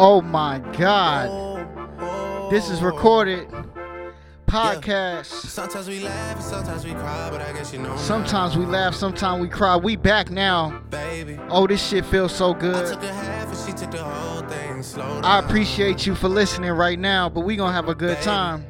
Oh 0.00 0.20
my 0.22 0.60
God. 0.78 2.50
This 2.50 2.70
is 2.70 2.80
recorded 2.82 3.48
podcast. 4.46 5.26
Sometimes 5.26 5.88
we 5.88 6.00
laugh, 6.00 6.40
sometimes 6.40 6.84
we 6.84 6.92
cry, 6.92 7.28
but 7.30 7.42
I 7.42 7.52
guess 7.52 7.72
you 7.72 7.80
know. 7.80 7.88
now, 7.90 7.96
Sometimes 7.96 8.56
we 8.56 8.64
laugh, 8.64 8.94
sometimes 8.94 9.42
we 9.42 9.48
cry. 9.48 9.76
We 9.76 9.96
back 9.96 10.30
now. 10.30 10.80
baby. 10.90 11.38
Oh, 11.50 11.66
this 11.66 11.86
shit 11.86 12.06
feels 12.06 12.34
so 12.34 12.54
good. 12.54 12.86
took 12.86 13.02
half 13.02 13.48
and 13.48 13.56
she 13.58 13.72
took 13.76 13.90
the 13.90 14.02
whole 14.02 14.42
thing. 14.42 14.84
I 15.24 15.40
appreciate 15.40 16.06
you 16.06 16.14
for 16.14 16.28
listening 16.28 16.70
right 16.70 16.98
now, 16.98 17.28
but 17.28 17.40
we 17.40 17.56
gonna 17.56 17.72
have 17.72 17.88
a 17.88 17.94
good 17.94 18.14
Baby. 18.18 18.24
time. 18.24 18.66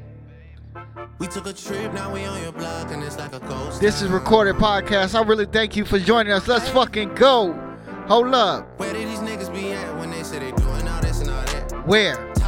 We 1.19 1.27
took 1.27 1.47
a 1.47 1.53
trip, 1.53 1.93
now 1.93 2.13
we 2.13 2.25
on 2.25 2.43
your 2.43 2.53
block, 2.53 2.91
and 2.91 3.03
it's 3.03 3.19
like 3.19 3.35
a 3.35 3.41
ghost. 3.41 3.81
This 3.81 4.01
is 4.03 4.09
recorded 4.09 4.55
podcast. 4.57 5.15
I 5.15 5.23
really 5.23 5.47
thank 5.47 5.77
you 5.77 5.85
for 5.85 5.99
joining 5.99 6.33
us. 6.33 6.49
Let's 6.49 6.69
fucking 6.71 7.15
go. 7.17 7.53
Hold 8.07 8.35
up. 8.35 8.67
React. 11.89 12.38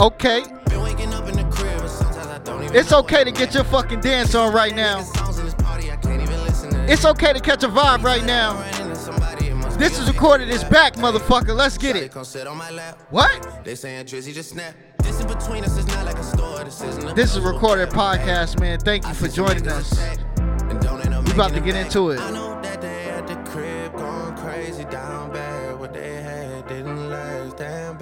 Okay. 0.00 0.42
Been 0.66 0.82
waking 0.82 1.12
up 1.14 1.28
in 1.28 1.36
the 1.36 1.44
crib, 1.50 1.88
sometimes 1.88 2.26
I 2.26 2.38
don't 2.38 2.64
even. 2.64 2.76
It's 2.76 2.92
okay 2.92 3.24
to 3.24 3.32
get 3.32 3.54
your 3.54 3.64
fucking 3.64 4.00
dance 4.00 4.34
on 4.34 4.52
right 4.52 4.74
now. 4.74 5.00
Niggas 5.00 5.16
songs 5.16 5.38
in 5.38 5.44
this 5.44 5.54
party, 5.54 5.90
I 5.90 5.96
can't 5.96 6.22
even 6.22 6.40
listen 6.44 6.70
to 6.70 6.92
It's 6.92 7.04
okay 7.04 7.32
to 7.32 7.40
catch 7.40 7.62
a 7.64 7.68
vibe 7.68 8.02
right 8.02 8.24
now. 8.24 8.54
This 9.78 9.98
is 9.98 10.06
recorded. 10.08 10.50
It's 10.50 10.64
back, 10.64 10.96
motherfucker. 10.96 11.56
Let's 11.56 11.78
get 11.78 11.96
it. 11.96 12.12
Come 12.12 12.24
sit 12.24 12.46
on 12.46 12.58
my 12.58 12.70
lap. 12.70 13.00
What? 13.08 13.64
They 13.64 13.74
saying 13.74 14.04
Drizzy 14.04 14.34
just 14.34 14.50
snap. 14.50 14.74
This 15.02 15.20
in 15.20 15.26
between 15.26 15.64
us 15.64 15.78
is 15.78 15.86
not 15.86 16.04
like 16.04 16.18
a 16.18 16.22
store. 16.22 16.62
This 16.64 16.82
isn't 16.82 17.16
This 17.16 17.30
is 17.30 17.38
puzzle. 17.38 17.52
recorded 17.54 17.88
podcast, 17.88 18.60
man. 18.60 18.78
Thank 18.78 19.06
you 19.06 19.14
for 19.14 19.28
joining 19.28 19.66
us. 19.68 19.92
attack 19.92 20.18
and 20.38 20.80
don't 20.80 21.04
end 21.04 21.14
up 21.14 21.24
We 21.24 21.32
about 21.32 21.54
to 21.54 21.60
get 21.60 21.76
into 21.76 22.10
it. 22.10 22.20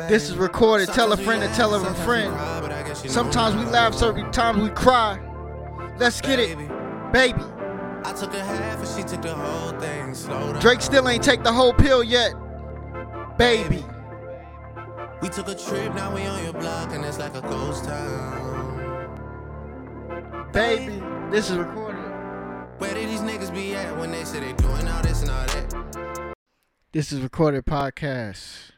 This 0.09 0.31
is 0.31 0.39
recorded. 0.39 0.89
Tell 0.89 1.13
a 1.13 1.19
friend 1.19 1.43
to 1.43 1.49
tell 1.55 1.75
a 1.75 1.95
friend. 1.95 2.33
cry, 2.33 2.61
but 2.63 2.73
I 2.73 2.83
guess 2.83 3.05
you 3.05 3.11
know 3.11 3.15
Sometimes 3.15 3.57
we 3.57 3.71
laugh, 3.71 3.93
sometimes 3.93 4.63
we 4.63 4.71
cry. 4.71 5.21
Let's 5.99 6.23
get 6.23 6.39
it, 6.39 6.57
Baby, 6.57 6.73
baby. 7.13 7.45
I 8.05 8.15
took 8.19 8.33
a 8.33 8.43
half 8.43 8.79
and 8.79 8.89
she 8.89 9.03
took 9.03 9.21
the 9.21 9.35
whole 9.35 9.79
thing. 9.79 10.15
Slow 10.15 10.53
down. 10.53 10.63
Drake 10.63 10.81
still 10.81 11.07
ain't 11.09 11.23
take 11.23 11.43
the 11.43 11.53
whole 11.53 11.75
pill 11.75 12.03
yet, 12.03 12.33
baby. 13.37 13.85
We 15.21 15.29
took 15.29 15.49
a 15.49 15.55
trip, 15.55 15.95
now 15.95 16.15
we 16.15 16.23
on 16.23 16.43
your 16.43 16.55
block, 16.55 16.93
and 16.93 17.05
it's 17.05 17.19
like 17.19 17.35
a 17.35 17.43
ghost 17.43 17.85
town. 17.85 19.11
Baby, 20.53 21.03
this 21.31 21.51
is 21.51 21.59
recorded. 21.59 21.99
Where 22.79 22.95
did 22.95 23.11
these 23.11 23.21
niggas 23.21 23.53
be 23.53 23.75
at 23.75 23.95
when 23.99 24.11
they 24.11 24.25
say 24.25 24.41
they 24.41 24.55
doing 24.55 24.89
all 24.89 25.03
this 25.03 25.21
and 25.21 25.31
all 25.31 25.47
that? 25.47 26.35
This 26.93 27.13
is 27.13 27.21
recorded 27.21 27.67
podcast. 27.67 28.71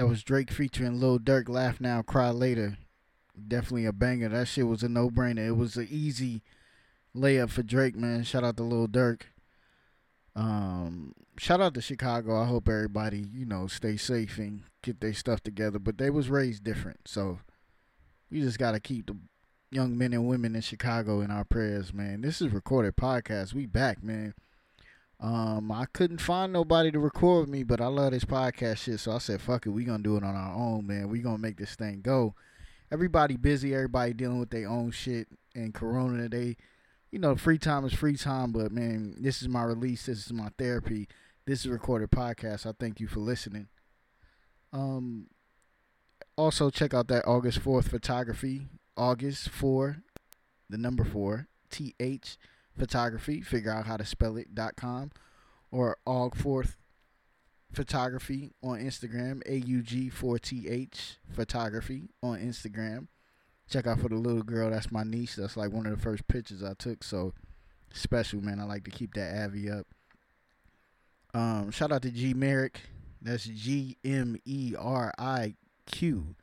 That 0.00 0.08
was 0.08 0.22
Drake 0.22 0.50
featuring 0.50 0.98
Lil 0.98 1.18
Durk. 1.18 1.46
Laugh 1.46 1.78
now, 1.78 2.00
cry 2.00 2.30
later. 2.30 2.78
Definitely 3.46 3.84
a 3.84 3.92
banger. 3.92 4.30
That 4.30 4.48
shit 4.48 4.66
was 4.66 4.82
a 4.82 4.88
no 4.88 5.10
brainer. 5.10 5.48
It 5.48 5.58
was 5.58 5.76
an 5.76 5.88
easy 5.90 6.40
layup 7.14 7.50
for 7.50 7.62
Drake, 7.62 7.96
man. 7.96 8.22
Shout 8.22 8.42
out 8.42 8.56
to 8.56 8.62
Lil 8.62 8.88
Durk. 8.88 9.24
Um, 10.34 11.12
shout 11.38 11.60
out 11.60 11.74
to 11.74 11.82
Chicago. 11.82 12.40
I 12.40 12.46
hope 12.46 12.66
everybody, 12.66 13.28
you 13.30 13.44
know, 13.44 13.66
stay 13.66 13.98
safe 13.98 14.38
and 14.38 14.62
get 14.82 15.02
their 15.02 15.12
stuff 15.12 15.42
together. 15.42 15.78
But 15.78 15.98
they 15.98 16.08
was 16.08 16.30
raised 16.30 16.64
different, 16.64 17.00
so 17.06 17.40
we 18.30 18.40
just 18.40 18.58
gotta 18.58 18.80
keep 18.80 19.06
the 19.06 19.18
young 19.70 19.98
men 19.98 20.14
and 20.14 20.26
women 20.26 20.56
in 20.56 20.62
Chicago 20.62 21.20
in 21.20 21.30
our 21.30 21.44
prayers, 21.44 21.92
man. 21.92 22.22
This 22.22 22.40
is 22.40 22.54
recorded 22.54 22.96
podcast. 22.96 23.52
We 23.52 23.66
back, 23.66 24.02
man. 24.02 24.32
Um, 25.20 25.70
I 25.70 25.84
couldn't 25.92 26.20
find 26.20 26.50
nobody 26.50 26.90
to 26.90 26.98
record 26.98 27.42
with 27.42 27.50
me, 27.50 27.62
but 27.62 27.80
I 27.80 27.88
love 27.88 28.12
this 28.12 28.24
podcast 28.24 28.78
shit, 28.78 29.00
so 29.00 29.12
I 29.12 29.18
said, 29.18 29.42
"Fuck 29.42 29.66
it, 29.66 29.70
we 29.70 29.84
gonna 29.84 30.02
do 30.02 30.16
it 30.16 30.24
on 30.24 30.34
our 30.34 30.54
own, 30.54 30.86
man. 30.86 31.10
We 31.10 31.20
gonna 31.20 31.38
make 31.38 31.58
this 31.58 31.74
thing 31.74 32.00
go." 32.00 32.34
Everybody 32.90 33.36
busy, 33.36 33.74
everybody 33.74 34.14
dealing 34.14 34.40
with 34.40 34.50
their 34.50 34.68
own 34.68 34.90
shit, 34.92 35.28
and 35.54 35.74
Corona. 35.74 36.28
They, 36.28 36.56
you 37.10 37.18
know, 37.18 37.36
free 37.36 37.58
time 37.58 37.84
is 37.84 37.92
free 37.92 38.16
time, 38.16 38.52
but 38.52 38.72
man, 38.72 39.16
this 39.20 39.42
is 39.42 39.48
my 39.48 39.62
release. 39.62 40.06
This 40.06 40.24
is 40.24 40.32
my 40.32 40.50
therapy. 40.56 41.06
This 41.44 41.60
is 41.60 41.68
recorded 41.68 42.10
podcast. 42.10 42.64
I 42.64 42.72
thank 42.78 42.98
you 42.98 43.06
for 43.06 43.20
listening. 43.20 43.68
Um, 44.72 45.26
also 46.36 46.70
check 46.70 46.94
out 46.94 47.08
that 47.08 47.26
August 47.26 47.58
fourth 47.58 47.88
photography. 47.88 48.68
August 48.96 49.50
four, 49.50 49.98
the 50.70 50.78
number 50.78 51.04
four, 51.04 51.48
T 51.70 51.94
H 52.00 52.38
photography. 52.80 53.42
Figure 53.42 53.70
out 53.70 53.86
how 53.86 53.96
to 53.96 54.04
spell 54.04 54.36
it. 54.36 54.54
dot 54.54 54.74
com 54.74 55.12
or 55.70 55.98
Aug 56.06 56.34
Fourth 56.34 56.76
Photography 57.72 58.52
on 58.64 58.80
Instagram. 58.80 59.42
A 59.46 59.58
U 59.58 59.82
G 59.82 60.08
four 60.08 60.38
T 60.38 60.66
H 60.68 61.18
Photography 61.30 62.08
on 62.22 62.40
Instagram. 62.40 63.06
Check 63.68 63.86
out 63.86 64.00
for 64.00 64.08
the 64.08 64.16
little 64.16 64.42
girl. 64.42 64.70
That's 64.70 64.90
my 64.90 65.04
niece. 65.04 65.36
That's 65.36 65.56
like 65.56 65.70
one 65.70 65.86
of 65.86 65.94
the 65.94 66.02
first 66.02 66.26
pictures 66.26 66.64
I 66.64 66.74
took. 66.74 67.04
So 67.04 67.34
special, 67.92 68.40
man. 68.40 68.58
I 68.58 68.64
like 68.64 68.84
to 68.84 68.90
keep 68.90 69.14
that 69.14 69.44
Avi 69.44 69.70
up. 69.70 69.86
Um, 71.32 71.70
shout 71.70 71.92
out 71.92 72.02
to 72.02 72.10
G 72.10 72.34
Meriq. 72.34 72.76
That's 73.22 73.44
G 73.44 73.98
M 74.02 74.36
E 74.44 74.74
R 74.76 75.12
I 75.18 75.54
Q. 75.86 76.34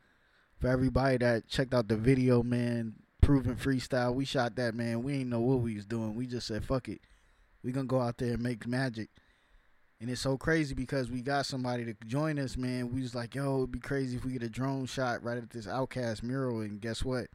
For 0.59 0.67
everybody 0.69 1.17
that 1.17 1.47
checked 1.49 1.73
out 1.73 1.87
the 1.87 1.97
video, 1.97 2.41
man, 2.43 2.93
proven 3.27 3.57
freestyle. 3.57 4.15
We 4.15 4.23
shot 4.23 4.55
that, 4.55 4.73
man. 4.73 5.03
We 5.03 5.15
ain't 5.15 5.29
know 5.29 5.41
what 5.41 5.59
we 5.59 5.75
was 5.75 5.85
doing. 5.85 6.15
We 6.15 6.27
just 6.27 6.47
said, 6.47 6.63
fuck 6.63 6.87
it. 6.87 7.01
We 7.61 7.73
gonna 7.73 7.85
go 7.85 7.99
out 7.99 8.19
there 8.19 8.35
and 8.35 8.41
make 8.41 8.65
magic. 8.65 9.09
And 9.99 10.09
it's 10.09 10.21
so 10.21 10.37
crazy 10.37 10.73
because 10.73 11.11
we 11.11 11.21
got 11.21 11.45
somebody 11.45 11.83
to 11.83 11.93
join 12.05 12.39
us, 12.39 12.55
man. 12.55 12.93
We 12.93 13.01
was 13.01 13.13
like, 13.13 13.35
yo, 13.35 13.57
it'd 13.57 13.71
be 13.73 13.79
crazy 13.79 14.15
if 14.15 14.23
we 14.23 14.31
get 14.31 14.43
a 14.43 14.49
drone 14.49 14.85
shot 14.85 15.23
right 15.23 15.37
at 15.37 15.49
this 15.49 15.67
OutKast 15.67 16.23
mural. 16.23 16.61
And 16.61 16.79
guess 16.79 17.03
what? 17.03 17.27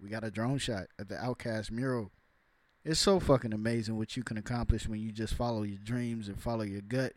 We 0.00 0.08
got 0.10 0.22
a 0.22 0.30
drone 0.30 0.58
shot 0.58 0.84
at 0.96 1.08
the 1.08 1.16
OutKast 1.16 1.72
mural. 1.72 2.12
It's 2.84 3.00
so 3.00 3.18
fucking 3.18 3.52
amazing 3.52 3.98
what 3.98 4.16
you 4.16 4.22
can 4.22 4.36
accomplish 4.36 4.86
when 4.86 5.00
you 5.00 5.10
just 5.10 5.34
follow 5.34 5.64
your 5.64 5.80
dreams 5.82 6.28
and 6.28 6.40
follow 6.40 6.62
your 6.62 6.82
gut, 6.82 7.14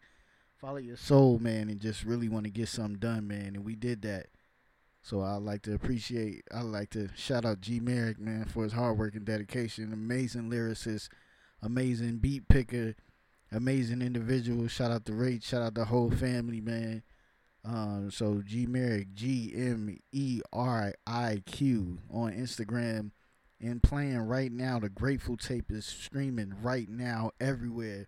follow 0.58 0.78
your 0.78 0.98
soul, 0.98 1.38
man, 1.38 1.70
and 1.70 1.80
just 1.80 2.04
really 2.04 2.28
want 2.28 2.46
to 2.46 2.50
get 2.50 2.70
something 2.70 2.98
done, 2.98 3.28
man. 3.28 3.56
And 3.56 3.64
we 3.64 3.76
did 3.76 4.02
that. 4.02 4.30
So 5.10 5.22
I 5.22 5.38
like 5.38 5.64
to 5.64 5.74
appreciate, 5.74 6.44
I 6.54 6.62
like 6.62 6.92
to 6.92 7.10
shout 7.16 7.44
out 7.44 7.62
G 7.62 7.80
Meriq, 7.80 8.20
man, 8.20 8.46
for 8.46 8.62
his 8.64 8.74
hard 8.74 9.00
work 9.00 9.16
and 9.16 9.26
dedication. 9.26 9.92
Amazing 9.92 10.52
lyricist, 10.52 11.10
amazing 11.64 12.18
beat 12.18 12.48
picker, 12.48 12.94
amazing 13.52 14.04
individual. 14.04 14.68
Shout 14.68 14.92
out 14.92 15.06
to 15.06 15.14
Rach, 15.14 15.44
shout 15.44 15.64
out 15.64 15.74
the 15.74 15.86
whole 15.86 16.12
family, 16.12 16.62
man. 16.62 17.02
Um, 17.66 18.12
so 18.12 18.44
G 18.46 18.68
Meriq, 18.68 19.16
G 19.16 19.52
M 19.56 19.98
E 20.12 20.42
R 20.54 20.94
I 21.08 21.42
Q 21.44 21.98
on 22.12 22.34
Instagram 22.34 23.10
and 23.60 23.82
playing 23.82 24.20
right 24.20 24.52
now. 24.52 24.78
The 24.78 24.90
Grateful 24.90 25.38
tape 25.38 25.72
is 25.72 25.88
streaming 25.88 26.54
right 26.62 26.88
now 26.88 27.32
everywhere. 27.42 28.06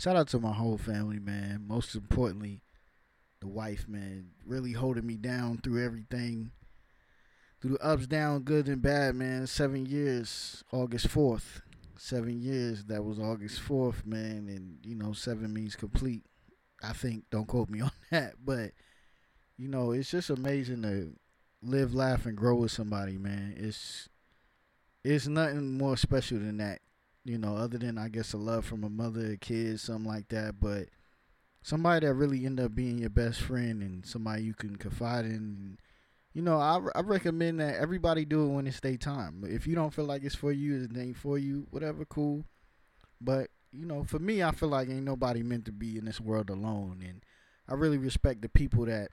Shout 0.00 0.16
out 0.16 0.26
to 0.30 0.40
my 0.40 0.52
whole 0.52 0.78
family, 0.78 1.20
man. 1.20 1.64
Most 1.68 1.94
importantly, 1.94 2.62
the 3.40 3.48
wife, 3.48 3.88
man, 3.88 4.30
really 4.44 4.72
holding 4.72 5.06
me 5.06 5.16
down 5.16 5.58
through 5.58 5.84
everything, 5.84 6.50
through 7.60 7.72
the 7.72 7.84
ups, 7.86 8.06
down, 8.06 8.42
good 8.42 8.68
and 8.68 8.82
bad, 8.82 9.14
man. 9.14 9.46
Seven 9.46 9.86
years, 9.86 10.62
August 10.72 11.08
fourth, 11.08 11.62
seven 11.96 12.40
years. 12.40 12.84
That 12.84 13.04
was 13.04 13.18
August 13.18 13.60
fourth, 13.60 14.04
man, 14.06 14.48
and 14.48 14.78
you 14.84 14.94
know, 14.94 15.12
seven 15.12 15.52
means 15.52 15.76
complete. 15.76 16.24
I 16.82 16.92
think. 16.92 17.24
Don't 17.30 17.46
quote 17.46 17.68
me 17.70 17.80
on 17.82 17.92
that, 18.10 18.34
but 18.44 18.72
you 19.56 19.68
know, 19.68 19.92
it's 19.92 20.10
just 20.10 20.30
amazing 20.30 20.82
to 20.82 21.12
live, 21.62 21.94
laugh, 21.94 22.26
and 22.26 22.36
grow 22.36 22.56
with 22.56 22.72
somebody, 22.72 23.18
man. 23.18 23.54
It's 23.56 24.08
it's 25.04 25.26
nothing 25.26 25.78
more 25.78 25.96
special 25.96 26.38
than 26.38 26.58
that, 26.58 26.80
you 27.24 27.38
know, 27.38 27.56
other 27.56 27.78
than 27.78 27.96
I 27.98 28.08
guess 28.08 28.32
a 28.32 28.38
love 28.38 28.66
from 28.66 28.84
a 28.84 28.90
mother, 28.90 29.32
a 29.32 29.36
kid, 29.36 29.80
something 29.80 30.04
like 30.10 30.28
that, 30.28 30.60
but 30.60 30.88
somebody 31.62 32.06
that 32.06 32.14
really 32.14 32.46
end 32.46 32.60
up 32.60 32.74
being 32.74 32.98
your 32.98 33.10
best 33.10 33.40
friend 33.40 33.82
and 33.82 34.06
somebody 34.06 34.42
you 34.42 34.54
can 34.54 34.76
confide 34.76 35.24
in. 35.24 35.78
You 36.32 36.42
know, 36.42 36.58
I, 36.58 36.80
I 36.94 37.00
recommend 37.00 37.60
that 37.60 37.76
everybody 37.76 38.24
do 38.24 38.44
it 38.44 38.54
when 38.54 38.66
it's 38.66 38.80
their 38.80 38.96
time. 38.96 39.42
If 39.46 39.66
you 39.66 39.74
don't 39.74 39.92
feel 39.92 40.04
like 40.04 40.22
it's 40.22 40.34
for 40.34 40.52
you, 40.52 40.84
it 40.84 40.96
ain't 40.96 41.16
for 41.16 41.38
you, 41.38 41.66
whatever, 41.70 42.04
cool. 42.04 42.44
But, 43.20 43.48
you 43.72 43.84
know, 43.84 44.04
for 44.04 44.20
me, 44.20 44.42
I 44.42 44.52
feel 44.52 44.68
like 44.68 44.88
ain't 44.88 45.02
nobody 45.02 45.42
meant 45.42 45.64
to 45.64 45.72
be 45.72 45.98
in 45.98 46.04
this 46.04 46.20
world 46.20 46.48
alone. 46.48 47.04
And 47.06 47.24
I 47.68 47.74
really 47.74 47.98
respect 47.98 48.42
the 48.42 48.48
people 48.48 48.86
that 48.86 49.08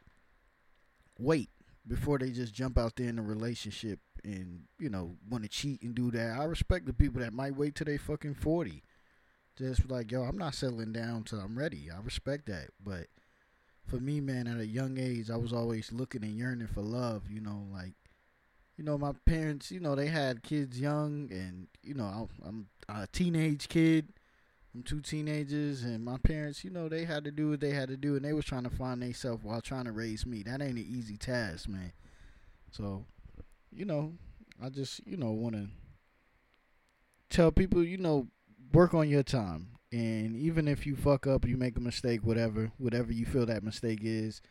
wait 1.19 1.49
before 1.87 2.19
they 2.19 2.29
just 2.29 2.53
jump 2.53 2.77
out 2.77 2.95
there 2.97 3.09
in 3.09 3.17
a 3.17 3.23
relationship 3.23 3.99
and, 4.23 4.65
you 4.79 4.89
know, 4.89 5.15
want 5.27 5.43
to 5.43 5.49
cheat 5.49 5.81
and 5.81 5.95
do 5.95 6.11
that. 6.11 6.37
I 6.39 6.43
respect 6.43 6.85
the 6.85 6.93
people 6.93 7.21
that 7.21 7.33
might 7.33 7.55
wait 7.55 7.73
till 7.73 7.85
they 7.85 7.97
fucking 7.97 8.35
40 8.35 8.83
just 9.57 9.89
like 9.89 10.11
yo 10.11 10.23
i'm 10.23 10.37
not 10.37 10.53
settling 10.53 10.93
down 10.93 11.23
till 11.23 11.39
i'm 11.39 11.57
ready 11.57 11.89
i 11.91 11.99
respect 12.01 12.45
that 12.45 12.69
but 12.83 13.07
for 13.85 13.97
me 13.97 14.19
man 14.19 14.47
at 14.47 14.59
a 14.59 14.67
young 14.67 14.97
age 14.97 15.29
i 15.29 15.35
was 15.35 15.53
always 15.53 15.91
looking 15.91 16.23
and 16.23 16.37
yearning 16.37 16.67
for 16.67 16.81
love 16.81 17.23
you 17.29 17.41
know 17.41 17.65
like 17.71 17.93
you 18.77 18.83
know 18.83 18.97
my 18.97 19.13
parents 19.25 19.71
you 19.71 19.79
know 19.79 19.95
they 19.95 20.07
had 20.07 20.43
kids 20.43 20.79
young 20.79 21.27
and 21.31 21.67
you 21.81 21.93
know 21.93 22.29
i'm, 22.45 22.67
I'm 22.87 23.01
a 23.03 23.07
teenage 23.07 23.67
kid 23.69 24.13
I'm 24.77 24.83
two 24.83 25.01
teenagers 25.01 25.81
and 25.81 26.05
my 26.05 26.17
parents, 26.17 26.63
you 26.63 26.69
know, 26.69 26.87
they 26.87 27.05
had 27.05 27.23
to 27.23 27.31
do 27.31 27.49
what 27.49 27.59
they 27.59 27.71
had 27.71 27.89
to 27.89 27.97
do, 27.97 28.15
and 28.15 28.23
they 28.23 28.33
was 28.33 28.45
trying 28.45 28.63
to 28.63 28.69
find 28.69 29.01
themselves 29.01 29.43
while 29.43 29.59
trying 29.59 29.85
to 29.85 29.91
raise 29.91 30.23
me. 30.23 30.43
That 30.43 30.61
ain't 30.61 30.77
an 30.77 30.85
easy 30.87 31.17
task, 31.17 31.67
man. 31.67 31.93
So, 32.69 33.05
you 33.71 33.85
know, 33.85 34.13
I 34.63 34.69
just, 34.69 35.01
you 35.07 35.17
know, 35.17 35.31
want 35.31 35.55
to 35.55 35.67
tell 37.31 37.51
people, 37.51 37.83
you 37.83 37.97
know, 37.97 38.27
work 38.73 38.93
on 38.93 39.09
your 39.09 39.23
time. 39.23 39.69
And 39.91 40.35
even 40.35 40.67
if 40.67 40.85
you 40.85 40.95
fuck 40.95 41.27
up, 41.27 41.47
you 41.47 41.57
make 41.57 41.77
a 41.77 41.81
mistake, 41.81 42.21
whatever, 42.23 42.71
whatever 42.77 43.11
you 43.11 43.25
feel 43.25 43.45
that 43.45 43.63
mistake 43.63 43.99
is, 44.03 44.41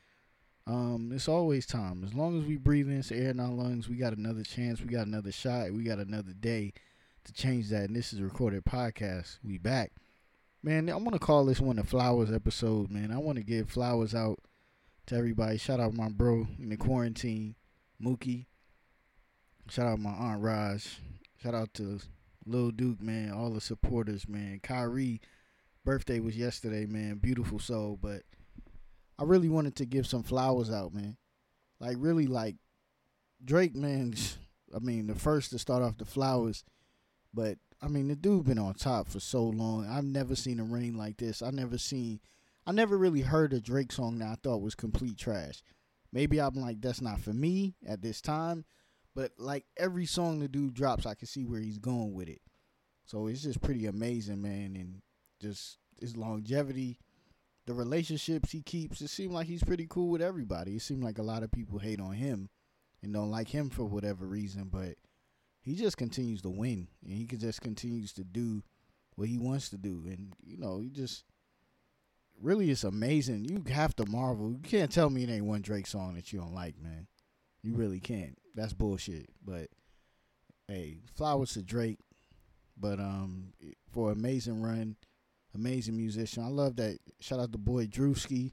um, 0.67 1.13
it's 1.15 1.29
always 1.29 1.67
time. 1.67 2.03
As 2.05 2.15
long 2.15 2.41
as 2.41 2.47
we 2.47 2.57
breathe 2.57 2.89
in 2.89 3.05
air 3.17 3.31
in 3.31 3.41
our 3.41 3.53
lungs, 3.53 3.89
we 3.89 3.97
got 3.97 4.17
another 4.17 4.43
chance, 4.43 4.81
we 4.81 4.89
got 4.89 5.07
another 5.07 5.31
shot, 5.31 5.73
we 5.73 5.85
got 5.85 5.99
another 5.99 6.33
day 6.33 6.73
to 7.25 7.33
change 7.33 7.69
that. 7.69 7.85
And 7.85 7.95
this 7.95 8.13
is 8.13 8.19
a 8.19 8.25
recorded 8.25 8.65
podcast. 8.65 9.39
We 9.45 9.59
back. 9.59 9.93
Man, 10.62 10.91
I 10.91 10.97
want 10.97 11.12
to 11.12 11.19
call 11.19 11.45
this 11.45 11.61
one 11.61 11.77
the 11.77 11.85
flowers 11.85 12.33
episode, 12.33 12.91
man. 12.91 13.12
I 13.12 13.19
want 13.19 13.39
to 13.39 13.45
give 13.45 13.71
flowers 13.71 14.15
out 14.15 14.41
to 15.07 15.17
everybody. 15.17 15.59
Shout 15.59 15.79
out 15.79 15.95
my 15.95 16.09
bro 16.09 16.49
in 16.59 16.71
the 16.71 16.77
quarantine, 16.77 17.55
Mookie. 18.03 18.47
Shout 19.69 19.87
out 19.87 20.01
my 20.01 20.11
aunt 20.11 20.43
Raj. 20.43 20.99
Shout 21.41 21.55
out 21.55 21.73
to 21.75 22.01
Lil 22.47 22.71
Duke, 22.71 23.03
man. 23.03 23.33
All 23.33 23.51
the 23.51 23.61
supporters, 23.61 24.29
man. 24.29 24.61
Kyrie 24.63 25.21
birthday 25.85 26.21
was 26.21 26.37
yesterday, 26.37 26.87
man. 26.87 27.17
Beautiful 27.17 27.59
soul, 27.59 27.99
but 28.01 28.23
I 29.19 29.25
really 29.25 29.49
wanted 29.49 29.77
to 29.77 29.87
give 29.87 30.07
some 30.07 30.23
flowers 30.23 30.71
out, 30.71 30.95
man. 30.95 31.17
Like 31.81 31.97
really, 31.99 32.27
like 32.27 32.57
Drake, 33.45 33.75
man. 33.75 34.15
I 34.75 34.81
mean, 34.81 35.07
the 35.07 35.15
first 35.15 35.51
to 35.51 35.59
start 35.59 35.83
off 35.83 35.99
the 35.99 36.05
flowers, 36.05 36.65
but 37.33 37.59
I 37.81 37.89
mean, 37.89 38.09
the 38.09 38.17
dude 38.17 38.47
been 38.47 38.59
on 38.59 38.75
top 38.75 39.09
for 39.09 39.21
so 39.21 39.45
long. 39.45 39.87
I've 39.87 40.05
never 40.05 40.35
seen 40.35 40.59
a 40.59 40.65
reign 40.65 40.97
like 40.97 41.19
this. 41.19 41.43
I 41.43 41.51
never 41.51 41.79
seen. 41.79 42.21
I 42.67 42.73
never 42.73 42.99
really 42.99 43.21
heard 43.21 43.53
a 43.53 43.61
Drake 43.61 43.93
song 43.93 44.19
that 44.19 44.29
I 44.29 44.37
thought 44.43 44.63
was 44.63 44.75
complete 44.75 45.19
trash. 45.19 45.63
Maybe 46.13 46.41
I'm 46.41 46.55
like, 46.55 46.81
that's 46.81 47.01
not 47.01 47.21
for 47.21 47.33
me 47.33 47.75
at 47.87 48.03
this 48.03 48.21
time. 48.21 48.65
But 49.17 49.33
like 49.39 49.65
every 49.79 50.05
song 50.05 50.39
the 50.39 50.47
dude 50.47 50.75
drops, 50.75 51.07
I 51.07 51.15
can 51.15 51.27
see 51.27 51.43
where 51.43 51.59
he's 51.59 51.79
going 51.79 52.13
with 52.13 52.29
it. 52.29 52.43
So 53.07 53.29
it's 53.29 53.43
just 53.43 53.63
pretty 53.63 53.87
amazing, 53.87 54.43
man, 54.43 54.77
and 54.77 55.01
just 55.41 55.79
his 55.99 56.19
longevity, 56.19 56.99
the 57.65 57.73
relationships 57.73 58.53
he 58.53 58.61
keeps. 58.61 59.01
It 59.01 59.09
seems 59.09 59.33
like 59.33 59.47
he's 59.47 59.65
pretty 59.65 59.87
cool 59.89 60.11
with 60.11 60.21
everybody. 60.21 60.77
It 60.77 60.83
seems 60.83 61.03
like 61.03 61.17
a 61.17 61.23
lot 61.23 61.43
of 61.43 61.51
people 61.51 61.79
hate 61.79 61.99
on 61.99 62.13
him 62.13 62.51
and 63.03 63.15
don't 63.15 63.31
like 63.31 63.49
him 63.49 63.71
for 63.71 63.87
whatever 63.87 64.27
reason, 64.27 64.69
but 64.71 64.97
he 65.62 65.75
just 65.77 65.97
continues 65.97 66.43
to 66.43 66.51
win, 66.51 66.89
and 67.03 67.15
he 67.15 67.25
just 67.25 67.62
continues 67.62 68.12
to 68.12 68.23
do 68.23 68.62
what 69.15 69.29
he 69.29 69.39
wants 69.39 69.71
to 69.71 69.79
do, 69.79 70.03
and 70.07 70.35
you 70.45 70.59
know 70.59 70.81
he 70.81 70.91
just 70.91 71.25
really 72.39 72.71
it's 72.71 72.85
amazing. 72.85 73.47
You 73.47 73.65
have 73.73 73.97
to 73.97 74.05
marvel. 74.05 74.53
You 74.53 74.59
can't 74.59 74.93
tell 74.93 75.09
me 75.09 75.23
it 75.23 75.31
ain't 75.31 75.47
one 75.47 75.62
Drake 75.62 75.87
song 75.87 76.17
that 76.17 76.35
you 76.35 76.39
don't 76.39 76.55
like, 76.55 76.79
man. 76.79 77.07
You 77.67 77.75
really 77.75 77.99
can't. 77.99 78.39
That's 78.55 78.73
bullshit. 78.73 79.29
But 79.45 79.69
hey, 80.69 80.99
flowers 81.17 81.55
to 81.55 81.63
Drake. 81.63 81.99
But 82.79 83.01
um, 83.01 83.55
for 83.91 84.13
amazing 84.13 84.63
run, 84.63 84.95
amazing 85.53 85.97
musician. 85.97 86.45
I 86.45 86.49
love 86.49 86.77
that. 86.77 86.99
Shout 87.19 87.41
out 87.41 87.51
to 87.53 87.59
boy 87.59 87.87
Drewski, 87.87 88.53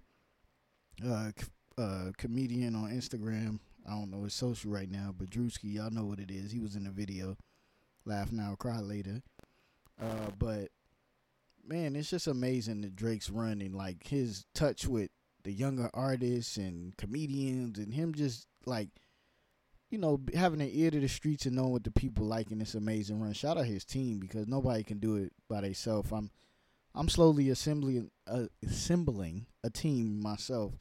uh, 1.06 1.30
uh, 1.78 2.12
comedian 2.18 2.76
on 2.76 2.90
Instagram. 2.90 3.60
I 3.88 3.92
don't 3.92 4.10
know 4.10 4.24
his 4.24 4.34
social 4.34 4.72
right 4.72 4.90
now, 4.90 5.14
but 5.16 5.30
Drewski, 5.30 5.74
y'all 5.74 5.92
know 5.92 6.06
what 6.06 6.20
it 6.20 6.32
is. 6.32 6.52
He 6.52 6.60
was 6.60 6.76
in 6.76 6.86
the 6.86 6.90
video. 6.90 7.38
Laugh 8.06 8.32
now, 8.32 8.56
cry 8.58 8.80
later. 8.80 9.22
Uh, 10.02 10.32
but 10.40 10.70
man, 11.64 11.96
it's 11.96 12.10
just 12.10 12.26
amazing 12.26 12.82
that 12.82 12.96
Drake's 12.96 13.30
running 13.30 13.74
like 13.74 14.08
his 14.08 14.46
touch 14.56 14.88
with 14.88 15.12
the 15.44 15.52
younger 15.52 15.92
artists 15.94 16.58
and 16.58 16.98
comedians, 16.98 17.78
and 17.78 17.94
him 17.94 18.16
just 18.16 18.48
like 18.66 18.90
you 19.94 20.00
know, 20.00 20.20
having 20.34 20.60
an 20.60 20.72
ear 20.74 20.90
to 20.90 21.00
the 21.00 21.08
streets 21.08 21.46
and 21.46 21.56
knowing 21.56 21.72
what 21.72 21.84
the 21.84 21.92
people 21.92 22.26
like 22.26 22.50
in 22.50 22.58
this 22.58 22.74
amazing 22.74 23.22
run. 23.22 23.32
Shout 23.32 23.60
out 23.60 23.66
his 23.66 23.86
team 23.86 24.18
because 24.18 24.48
nobody 24.48 24.84
can 24.84 24.98
do 24.98 25.18
it 25.18 25.32
by 25.48 25.62
themselves. 25.62 26.12
I'm, 26.12 26.32
I'm 26.96 27.08
slowly 27.08 27.52
assembling, 27.52 28.10
uh, 28.26 28.46
assembling 28.68 29.46
a 29.64 29.70
team 29.70 30.20
myself. 30.20 30.74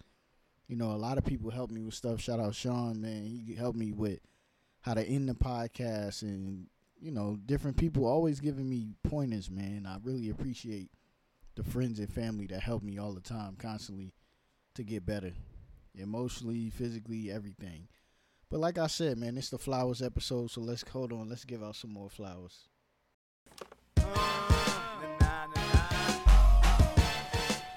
You 0.67 0.77
know, 0.77 0.93
a 0.93 0.97
lot 0.97 1.19
of 1.19 1.27
people 1.27 1.51
help 1.51 1.71
me 1.71 1.83
with 1.83 1.93
stuff. 1.93 2.23
Shout 2.23 2.41
out 2.41 2.55
Sean, 2.55 3.03
man. 3.03 3.25
He 3.25 3.55
helped 3.55 3.77
me 3.77 3.93
with 3.93 4.21
how 4.81 4.95
to 4.95 5.05
end 5.05 5.29
the 5.29 5.35
podcast 5.35 6.23
and 6.23 6.69
you 6.99 7.11
know, 7.11 7.37
different 7.45 7.77
people 7.77 8.07
always 8.07 8.41
giving 8.41 8.67
me 8.67 8.95
pointers, 9.05 9.51
man. 9.51 9.87
I 9.87 9.99
really 10.03 10.31
appreciate 10.31 10.89
the 11.55 11.65
friends 11.65 11.99
and 11.99 12.11
family 12.11 12.47
that 12.47 12.63
help 12.63 12.83
me 12.83 12.97
all 12.97 13.13
the 13.13 13.21
time, 13.21 13.57
constantly 13.59 14.15
to 14.75 14.85
get 14.85 15.05
better, 15.05 15.33
emotionally, 15.95 16.71
physically, 16.71 17.31
everything. 17.31 17.89
But 18.53 18.61
like 18.61 18.77
I 18.77 18.87
said, 18.87 19.17
man, 19.17 19.39
it's 19.39 19.49
the 19.49 19.57
flowers 19.57 20.03
episode, 20.03 20.51
so 20.51 20.61
let's 20.61 20.85
hold 20.87 21.11
on. 21.11 21.31
Let's 21.31 21.47
give 21.47 21.63
out 21.63 21.75
some 21.75 21.91
more 21.91 22.11
flowers. 22.11 22.69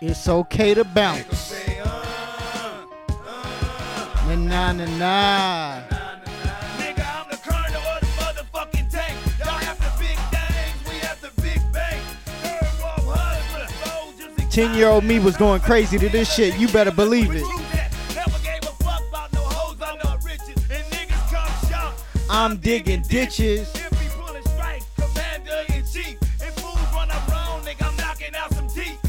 It's 0.01 0.27
okay 0.27 0.73
to 0.73 0.83
bounce. 0.83 1.55
Na 4.27 4.35
na 4.35 4.73
na 4.73 4.85
na. 4.97 5.81
Ten 14.49 14.73
year 14.73 14.89
old 14.89 15.05
me 15.05 15.19
was 15.19 15.37
going 15.37 15.61
crazy 15.61 15.97
to 15.97 16.09
this 16.09 16.33
shit. 16.33 16.57
You 16.57 16.67
better 16.67 16.91
believe 16.91 17.33
it. 17.33 17.64
I'm 22.45 22.57
digging 22.57 23.01
ditches. 23.01 23.73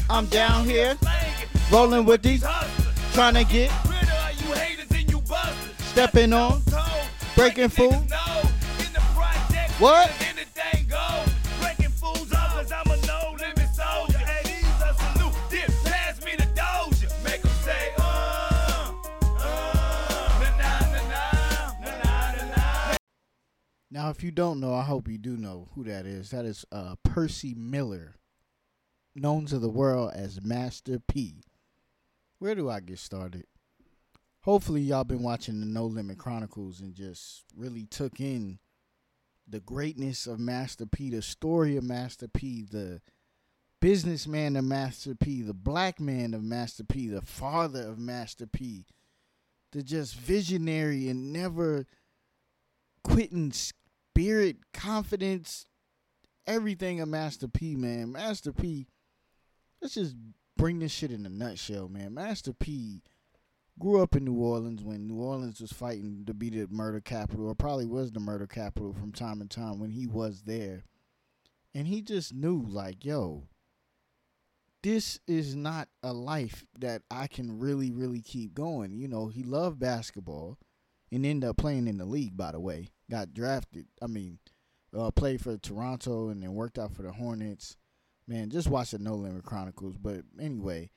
I'm 0.09 0.25
down 0.25 0.65
here 0.65 0.97
rolling 1.71 2.05
with 2.05 2.23
these, 2.23 2.43
trying 3.13 3.35
to 3.35 3.43
get, 3.43 3.71
stepping 5.91 6.33
on, 6.33 6.63
breaking 7.35 7.69
food. 7.69 7.93
What? 9.77 10.26
If 24.17 24.23
you 24.23 24.31
don't 24.31 24.59
know, 24.59 24.73
I 24.73 24.81
hope 24.81 25.07
you 25.07 25.19
do 25.19 25.37
know 25.37 25.67
who 25.75 25.83
that 25.83 26.07
is. 26.07 26.31
That 26.31 26.43
is 26.43 26.65
uh, 26.71 26.95
Percy 27.03 27.53
Miller, 27.53 28.15
known 29.15 29.45
to 29.45 29.59
the 29.59 29.69
world 29.69 30.11
as 30.15 30.43
Master 30.43 30.97
P. 30.97 31.43
Where 32.39 32.55
do 32.55 32.67
I 32.67 32.79
get 32.79 32.97
started? 32.97 33.45
Hopefully, 34.41 34.81
y'all 34.81 35.03
been 35.03 35.21
watching 35.21 35.59
the 35.59 35.67
No 35.67 35.85
Limit 35.85 36.17
Chronicles 36.17 36.79
and 36.81 36.95
just 36.95 37.43
really 37.55 37.85
took 37.85 38.19
in 38.19 38.57
the 39.47 39.59
greatness 39.59 40.25
of 40.25 40.39
Master 40.39 40.87
P, 40.87 41.11
the 41.11 41.21
story 41.21 41.77
of 41.77 41.83
Master 41.83 42.27
P, 42.27 42.63
the 42.63 43.01
businessman 43.79 44.55
of 44.55 44.65
Master 44.65 45.13
P, 45.13 45.43
the 45.43 45.53
black 45.53 45.99
man 45.99 46.33
of 46.33 46.41
Master 46.41 46.83
P, 46.83 47.07
the 47.07 47.21
father 47.21 47.83
of 47.83 47.99
Master 47.99 48.47
P, 48.47 48.87
the 49.73 49.83
just 49.83 50.15
visionary 50.15 51.07
and 51.07 51.31
never 51.31 51.85
quitting 53.03 53.51
spirit, 54.17 54.57
confidence, 54.73 55.67
everything 56.47 56.99
of 56.99 57.07
Master 57.07 57.47
P, 57.47 57.75
man. 57.75 58.11
Master 58.11 58.51
P, 58.51 58.87
let's 59.79 59.93
just 59.93 60.15
bring 60.57 60.79
this 60.79 60.91
shit 60.91 61.11
in 61.11 61.23
a 61.27 61.29
nutshell, 61.29 61.87
man. 61.87 62.15
Master 62.15 62.51
P 62.51 63.03
grew 63.77 64.01
up 64.01 64.15
in 64.15 64.25
New 64.25 64.33
Orleans 64.33 64.83
when 64.83 65.07
New 65.07 65.17
Orleans 65.21 65.61
was 65.61 65.71
fighting 65.71 66.23
to 66.25 66.33
be 66.33 66.49
the 66.49 66.67
murder 66.67 66.99
capital, 66.99 67.47
or 67.47 67.53
probably 67.53 67.85
was 67.85 68.11
the 68.11 68.19
murder 68.19 68.47
capital 68.47 68.91
from 68.91 69.11
time 69.11 69.39
to 69.39 69.45
time 69.45 69.79
when 69.79 69.91
he 69.91 70.07
was 70.07 70.41
there. 70.47 70.85
And 71.75 71.85
he 71.85 72.01
just 72.01 72.33
knew, 72.33 72.65
like, 72.67 73.05
yo, 73.05 73.43
this 74.81 75.19
is 75.27 75.55
not 75.55 75.89
a 76.01 76.11
life 76.11 76.65
that 76.79 77.03
I 77.11 77.27
can 77.27 77.59
really, 77.59 77.91
really 77.91 78.21
keep 78.21 78.55
going. 78.55 78.93
You 78.93 79.07
know, 79.07 79.27
he 79.27 79.43
loved 79.43 79.79
basketball 79.79 80.57
and 81.11 81.23
ended 81.23 81.47
up 81.47 81.57
playing 81.57 81.87
in 81.87 81.99
the 81.99 82.05
league, 82.05 82.35
by 82.35 82.51
the 82.51 82.59
way 82.59 82.89
got 83.09 83.33
drafted. 83.33 83.87
I 84.01 84.07
mean, 84.07 84.39
uh, 84.97 85.11
played 85.11 85.41
for 85.41 85.57
Toronto 85.57 86.29
and 86.29 86.41
then 86.41 86.53
worked 86.53 86.79
out 86.79 86.93
for 86.93 87.03
the 87.03 87.11
Hornets. 87.11 87.77
Man, 88.27 88.49
just 88.49 88.67
watch 88.67 88.91
the 88.91 88.99
No 88.99 89.15
Limit 89.15 89.43
Chronicles. 89.43 89.97
But 89.97 90.21
anyway, 90.39 90.91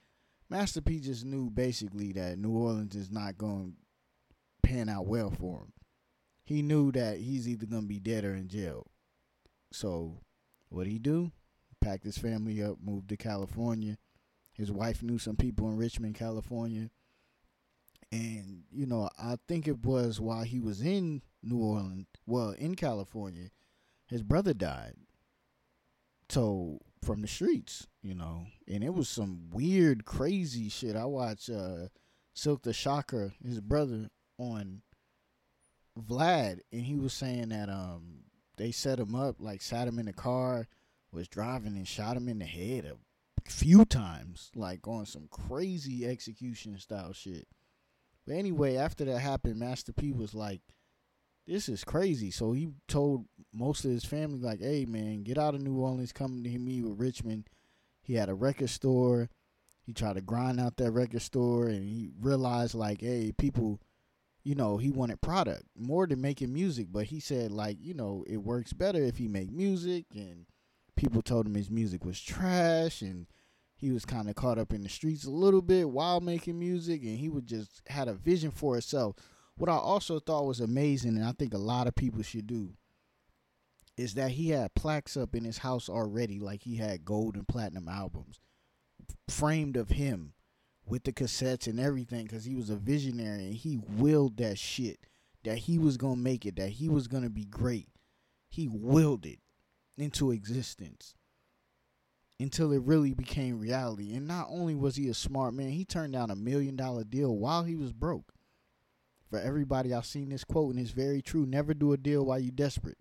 Master 0.49 0.81
P 0.81 1.01
just 1.01 1.25
knew 1.25 1.51
basically 1.51 2.13
that 2.13 2.39
New 2.39 2.51
Orleans 2.51 2.97
is 2.97 3.11
not 3.11 3.39
going 3.39 3.75
to 4.63 4.69
pan 4.69 4.89
out 4.89 5.07
well 5.07 5.31
for 5.31 5.61
him. 5.61 5.73
He 6.45 6.63
knew 6.63 6.91
that 6.93 7.19
he's 7.19 7.49
either 7.49 7.67
going 7.67 7.83
to 7.83 7.89
be 7.89 8.01
dead 8.01 8.25
or 8.25 8.35
in 8.35 8.49
jail. 8.49 8.87
So, 9.73 10.19
what 10.69 10.85
did 10.85 10.93
he 10.93 10.99
do? 10.99 11.31
packed 11.81 12.05
his 12.05 12.19
family 12.19 12.63
up, 12.63 12.77
moved 12.83 13.09
to 13.09 13.17
California. 13.17 13.97
His 14.53 14.71
wife 14.71 15.03
knew 15.03 15.19
some 15.19 15.37
people 15.37 15.69
in 15.69 15.77
Richmond, 15.77 16.15
California. 16.15 16.91
And, 18.13 18.65
you 18.73 18.87
know, 18.87 19.09
I 19.19 19.37
think 19.47 19.69
it 19.69 19.85
was 19.85 20.21
while 20.21 20.43
he 20.43 20.59
was 20.61 20.83
in 20.83 21.23
New 21.43 21.59
Orleans, 21.59 22.07
well, 22.27 22.51
in 22.51 22.75
California, 22.75 23.51
his 24.07 24.23
brother 24.23 24.53
died. 24.53 24.95
So 26.29 26.81
from 27.05 27.23
the 27.23 27.29
streets, 27.29 27.87
you 28.03 28.15
know, 28.15 28.47
and 28.69 28.83
it 28.83 28.95
was 28.95 29.09
some 29.09 29.51
weird, 29.53 30.05
crazy 30.05 30.69
shit. 30.69 30.97
I 30.97 31.05
watched 31.05 31.49
uh, 31.51 31.89
Silk 32.35 32.63
the 32.63 32.73
Shocker, 32.73 33.33
his 33.45 33.61
brother, 33.61 34.11
on 34.39 34.83
Vlad, 35.99 36.61
and 36.73 36.83
he 36.83 36.97
was 36.97 37.13
saying 37.13 37.51
that 37.51 37.69
um 37.69 38.21
they 38.57 38.71
set 38.71 38.99
him 38.99 39.15
up, 39.15 39.37
like 39.39 39.63
sat 39.63 39.89
him 39.89 39.99
in 39.99 40.07
the 40.07 40.13
car, 40.13 40.69
was 41.13 41.29
driving 41.29 41.77
and 41.77 41.89
shot 41.89 42.17
him 42.17 42.29
in 42.29 42.39
the 42.39 42.45
head 42.45 42.85
a 42.85 43.51
few 43.51 43.85
times, 43.85 44.51
like 44.55 44.87
on 44.87 45.07
some 45.07 45.29
crazy 45.31 46.07
execution 46.07 46.79
style 46.79 47.13
shit. 47.13 47.49
But 48.31 48.39
anyway, 48.39 48.77
after 48.77 49.05
that 49.07 49.19
happened, 49.19 49.59
Master 49.59 49.93
P 49.93 50.13
was 50.13 50.35
like, 50.35 50.61
"This 51.49 51.69
is 51.69 51.83
crazy." 51.83 52.31
So 52.31 52.53
he 52.53 52.69
told 52.87 53.27
most 53.53 53.85
of 53.85 53.91
his 53.91 54.05
family, 54.05 54.39
like, 54.39 54.61
"Hey, 54.61 54.85
man, 54.85 55.25
get 55.25 55.37
out 55.37 55.57
of 55.57 55.63
New 55.63 55.81
Orleans, 55.81 56.13
come 56.13 56.45
to 56.45 56.59
me 56.61 56.81
with 56.81 57.01
Richmond." 57.01 57.49
He 58.01 58.15
had 58.15 58.29
a 58.29 58.35
record 58.35 58.71
store. 58.71 59.31
He 59.83 59.93
tried 59.93 60.13
to 60.13 60.21
grind 60.21 60.61
out 60.61 60.77
that 60.77 60.93
record 60.93 61.23
store, 61.23 61.67
and 61.71 61.89
he 61.89 62.13
realized, 62.21 62.75
like, 62.77 63.01
hey, 63.01 63.33
people, 63.33 63.81
you 64.45 64.55
know, 64.55 64.79
he 64.79 64.93
wanted 64.93 65.21
product 65.21 65.65
more 65.77 66.07
than 66.07 66.21
making 66.21 66.53
music. 66.53 66.93
But 66.93 67.07
he 67.07 67.19
said, 67.19 67.51
like, 67.51 67.79
you 67.81 67.95
know, 67.95 68.25
it 68.29 68.45
works 68.45 68.73
better 68.73 69.03
if 69.03 69.17
he 69.17 69.27
make 69.27 69.51
music, 69.51 70.07
and 70.15 70.47
people 70.95 71.21
told 71.21 71.47
him 71.47 71.57
his 71.57 71.69
music 71.69 72.05
was 72.05 72.21
trash, 72.21 73.03
and 73.03 73.27
he 73.81 73.93
was 73.93 74.05
kind 74.05 74.29
of 74.29 74.35
caught 74.35 74.59
up 74.59 74.75
in 74.75 74.83
the 74.83 74.91
streets 74.91 75.25
a 75.25 75.31
little 75.31 75.63
bit 75.63 75.89
while 75.89 76.21
making 76.21 76.59
music, 76.59 77.01
and 77.03 77.19
he 77.19 77.31
would 77.31 77.47
just 77.47 77.81
had 77.89 78.09
a 78.09 78.15
vision 78.15 78.51
for 78.51 78.75
himself. 78.75 79.17
What 79.57 79.71
I 79.71 79.77
also 79.77 80.21
thought 80.21 80.45
was 80.45 80.61
amazing, 80.61 81.17
and 81.17 81.25
I 81.25 81.33
think 81.33 81.55
a 81.55 81.59
lot 81.59 81.87
of 81.87 81.95
people 81.95 82.23
should 82.23 82.47
do, 82.47 82.75
is 83.97 84.15
that 84.15 84.33
he 84.33 84.51
had 84.51 84.75
plaques 84.75 85.17
up 85.17 85.35
in 85.35 85.45
his 85.45 85.59
house 85.59 85.89
already, 85.89 86.39
like 86.39 86.63
he 86.63 86.77
had 86.77 87.07
gold 87.07 87.37
and 87.37 87.49
platinum 87.49 87.89
albums 87.89 88.39
framed 89.29 89.79
of 89.79 89.89
him 89.89 90.35
with 90.85 91.05
the 91.05 91.13
cassettes 91.13 91.67
and 91.67 91.81
everything, 91.81 92.25
because 92.25 92.45
he 92.45 92.55
was 92.55 92.69
a 92.69 92.77
visionary 92.77 93.47
and 93.47 93.55
he 93.55 93.79
willed 93.79 94.37
that 94.37 94.59
shit 94.59 94.99
that 95.43 95.57
he 95.57 95.79
was 95.79 95.97
gonna 95.97 96.17
make 96.17 96.45
it, 96.45 96.57
that 96.57 96.71
he 96.73 96.89
was 96.89 97.09
gonna 97.09 97.31
be 97.31 97.47
great. 97.47 97.89
He 98.51 98.69
willed 98.69 99.25
it 99.25 99.39
into 99.97 100.33
existence 100.33 101.15
until 102.41 102.73
it 102.73 102.83
really 102.83 103.13
became 103.13 103.61
reality. 103.61 104.15
And 104.15 104.27
not 104.27 104.49
only 104.51 104.75
was 104.75 104.97
he 104.97 105.09
a 105.09 105.15
smart 105.15 105.53
man, 105.53 105.71
he 105.71 105.85
turned 105.85 106.15
down 106.15 106.31
a 106.31 106.37
million 106.37 106.75
dollar 106.75 107.05
deal 107.05 107.37
while 107.37 107.65
he 107.65 107.77
was 107.77 107.93
broke. 107.93 108.33
For 109.29 109.39
everybody, 109.39 109.93
I've 109.93 110.07
seen 110.07 110.31
this 110.31 110.43
quote 110.43 110.75
and 110.75 110.81
it's 110.81 110.91
very 110.91 111.23
true. 111.23 111.47
Never 111.47 111.75
do 111.75 111.93
a 111.93 111.99
deal 111.99 112.25
while 112.25 112.39
you're 112.39 112.51
desperate. 112.51 112.99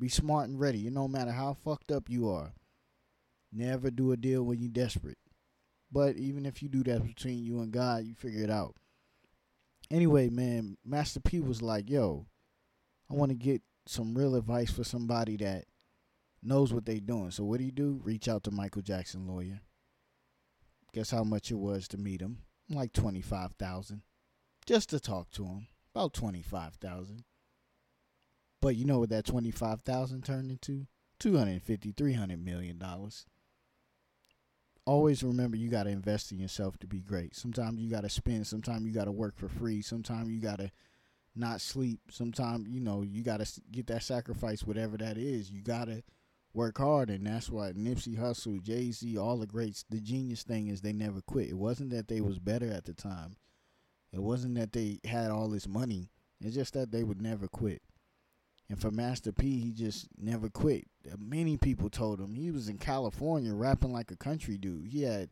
Be 0.00 0.08
smart 0.08 0.48
and 0.48 0.58
ready. 0.58 0.88
No 0.90 1.06
matter 1.06 1.32
how 1.32 1.52
fucked 1.52 1.92
up 1.92 2.08
you 2.08 2.30
are. 2.30 2.54
Never 3.52 3.90
do 3.90 4.10
a 4.12 4.16
deal 4.16 4.42
when 4.42 4.58
you're 4.58 4.70
desperate. 4.70 5.18
But 5.92 6.16
even 6.16 6.46
if 6.46 6.62
you 6.62 6.68
do 6.68 6.82
that 6.84 7.04
between 7.04 7.44
you 7.44 7.60
and 7.60 7.70
God, 7.70 8.04
you 8.04 8.14
figure 8.14 8.42
it 8.42 8.50
out. 8.50 8.76
Anyway, 9.90 10.28
man, 10.28 10.76
Master 10.84 11.20
P 11.20 11.40
was 11.40 11.62
like, 11.62 11.88
yo, 11.88 12.26
I 13.10 13.14
want 13.14 13.30
to 13.30 13.36
get 13.36 13.62
some 13.86 14.16
real 14.16 14.34
advice 14.34 14.70
for 14.70 14.84
somebody 14.84 15.36
that 15.38 15.64
knows 16.42 16.72
what 16.72 16.86
they 16.86 17.00
doing. 17.00 17.30
So 17.30 17.44
what 17.44 17.58
do 17.58 17.64
you 17.64 17.72
do? 17.72 18.00
Reach 18.04 18.28
out 18.28 18.44
to 18.44 18.50
Michael 18.50 18.82
Jackson 18.82 19.26
lawyer. 19.26 19.60
Guess 20.92 21.10
how 21.10 21.24
much 21.24 21.50
it 21.50 21.58
was 21.58 21.88
to 21.88 21.98
meet 21.98 22.20
him? 22.20 22.38
Like 22.70 22.92
twenty 22.92 23.20
five 23.20 23.52
thousand. 23.52 24.02
Just 24.66 24.90
to 24.90 25.00
talk 25.00 25.30
to 25.32 25.44
him. 25.44 25.68
About 25.94 26.12
twenty 26.12 26.42
five 26.42 26.74
thousand. 26.74 27.24
But 28.60 28.76
you 28.76 28.84
know 28.84 28.98
what 29.00 29.10
that 29.10 29.26
twenty 29.26 29.50
five 29.50 29.82
thousand 29.82 30.24
turned 30.24 30.50
into? 30.50 30.86
Two 31.18 31.36
hundred 31.36 31.62
fifty, 31.62 31.92
three 31.92 32.14
hundred 32.14 32.44
million 32.44 32.78
dollars. 32.78 33.26
Always 34.84 35.22
remember 35.22 35.56
you 35.56 35.68
gotta 35.68 35.90
invest 35.90 36.32
in 36.32 36.38
yourself 36.38 36.78
to 36.78 36.86
be 36.86 37.00
great. 37.00 37.36
Sometimes 37.36 37.78
you 37.80 37.90
gotta 37.90 38.08
spend, 38.08 38.46
sometimes 38.46 38.86
you 38.86 38.92
gotta 38.92 39.12
work 39.12 39.36
for 39.36 39.48
free, 39.48 39.82
sometimes 39.82 40.30
you 40.30 40.40
gotta 40.40 40.70
not 41.36 41.60
sleep, 41.60 42.00
sometimes 42.10 42.68
you 42.68 42.80
know, 42.80 43.02
you 43.02 43.22
gotta 43.22 43.46
get 43.70 43.86
that 43.88 44.02
sacrifice, 44.02 44.64
whatever 44.64 44.96
that 44.96 45.18
is. 45.18 45.50
You 45.50 45.60
gotta 45.60 46.02
work 46.54 46.78
hard, 46.78 47.10
and 47.10 47.26
that's 47.26 47.50
why 47.50 47.72
Nipsey 47.72 48.18
Hussle, 48.18 48.62
Jay 48.62 48.90
Z, 48.90 49.16
all 49.16 49.38
the 49.38 49.46
greats. 49.46 49.84
The 49.88 50.00
genius 50.00 50.42
thing 50.42 50.68
is 50.68 50.80
they 50.80 50.92
never 50.92 51.20
quit. 51.20 51.48
It 51.48 51.58
wasn't 51.58 51.90
that 51.90 52.08
they 52.08 52.20
was 52.20 52.38
better 52.38 52.70
at 52.70 52.84
the 52.84 52.94
time. 52.94 53.36
It 54.12 54.22
wasn't 54.22 54.54
that 54.56 54.72
they 54.72 55.00
had 55.04 55.30
all 55.30 55.48
this 55.48 55.68
money. 55.68 56.10
It's 56.40 56.54
just 56.54 56.74
that 56.74 56.90
they 56.90 57.04
would 57.04 57.20
never 57.20 57.48
quit. 57.48 57.82
And 58.70 58.80
for 58.80 58.90
Master 58.90 59.32
P, 59.32 59.60
he 59.60 59.72
just 59.72 60.08
never 60.18 60.50
quit. 60.50 60.86
Uh, 61.10 61.16
many 61.18 61.56
people 61.56 61.88
told 61.88 62.20
him 62.20 62.34
he 62.34 62.50
was 62.50 62.68
in 62.68 62.78
California 62.78 63.54
rapping 63.54 63.92
like 63.92 64.10
a 64.10 64.16
country 64.16 64.58
dude. 64.58 64.88
He 64.88 65.02
had 65.02 65.30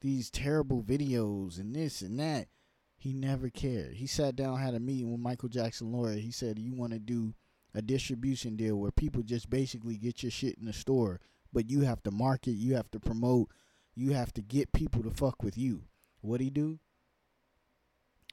these 0.00 0.30
terrible 0.30 0.82
videos 0.82 1.58
and 1.58 1.74
this 1.74 2.00
and 2.02 2.18
that. 2.18 2.48
He 2.96 3.12
never 3.12 3.48
cared. 3.50 3.94
He 3.94 4.06
sat 4.06 4.34
down, 4.36 4.58
had 4.58 4.74
a 4.74 4.80
meeting 4.80 5.12
with 5.12 5.20
Michael 5.20 5.48
Jackson 5.48 5.92
lawyer. 5.92 6.14
He 6.14 6.32
said, 6.32 6.58
"You 6.58 6.74
want 6.74 6.92
to 6.92 6.98
do 6.98 7.34
a 7.74 7.82
distribution 7.82 8.56
deal 8.56 8.76
where 8.76 8.90
people 8.90 9.22
just 9.22 9.50
basically 9.50 9.96
get 9.96 10.22
your 10.22 10.30
shit 10.30 10.56
in 10.58 10.66
the 10.66 10.72
store, 10.72 11.20
but 11.52 11.70
you 11.70 11.82
have 11.82 12.02
to 12.02 12.10
market, 12.10 12.52
you 12.52 12.74
have 12.74 12.90
to 12.90 13.00
promote, 13.00 13.50
you 13.94 14.12
have 14.12 14.32
to 14.34 14.42
get 14.42 14.72
people 14.72 15.02
to 15.02 15.10
fuck 15.10 15.42
with 15.42 15.56
you. 15.56 15.84
What 16.20 16.40
he 16.40 16.50
do? 16.50 16.78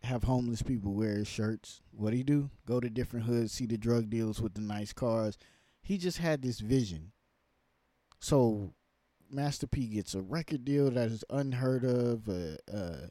Have 0.04 0.24
homeless 0.24 0.62
people 0.62 0.94
wear 0.94 1.16
his 1.16 1.28
shirts. 1.28 1.82
What 1.92 2.14
he 2.14 2.24
do? 2.24 2.50
Go 2.68 2.80
to 2.80 2.90
different 2.90 3.26
hoods, 3.26 3.54
see 3.54 3.66
the 3.66 3.78
drug 3.78 4.10
dealers 4.10 4.42
with 4.42 4.54
the 4.54 4.62
nice 4.62 4.94
cars. 4.94 5.38
He 5.82 5.98
just 5.98 6.20
had 6.20 6.42
this 6.42 6.60
vision. 6.60 7.12
So 8.20 8.74
Master 9.30 9.68
P 9.68 9.88
gets 9.88 10.16
a 10.16 10.22
record 10.22 10.66
deal 10.66 10.92
that 10.92 11.10
is 11.10 11.24
unheard 11.30 11.84
of. 11.84 12.30
Uh, 12.30 12.58
uh, 12.72 13.08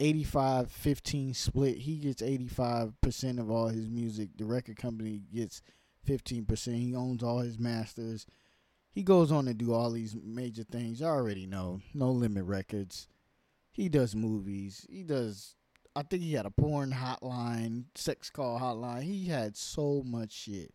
85 0.00 0.70
15 0.70 1.34
split. 1.34 1.78
He 1.78 1.96
gets 1.96 2.22
85% 2.22 3.40
of 3.40 3.50
all 3.50 3.68
his 3.68 3.88
music. 3.88 4.30
The 4.36 4.44
record 4.44 4.76
company 4.76 5.22
gets 5.32 5.62
15%. 6.08 6.76
He 6.76 6.94
owns 6.94 7.22
all 7.22 7.38
his 7.38 7.58
masters. 7.58 8.26
He 8.90 9.02
goes 9.02 9.30
on 9.30 9.44
to 9.46 9.54
do 9.54 9.72
all 9.72 9.90
these 9.90 10.16
major 10.16 10.64
things. 10.64 11.00
You 11.00 11.06
already 11.06 11.46
know. 11.46 11.80
No 11.94 12.10
Limit 12.10 12.44
Records. 12.44 13.08
He 13.70 13.88
does 13.88 14.14
movies. 14.14 14.86
He 14.88 15.02
does 15.02 15.56
I 15.98 16.02
think 16.02 16.22
he 16.22 16.34
had 16.34 16.46
a 16.46 16.50
porn 16.50 16.92
hotline, 16.92 17.86
sex 17.96 18.30
call 18.30 18.60
hotline. 18.60 19.02
He 19.02 19.26
had 19.26 19.56
so 19.56 20.04
much 20.06 20.30
shit. 20.30 20.72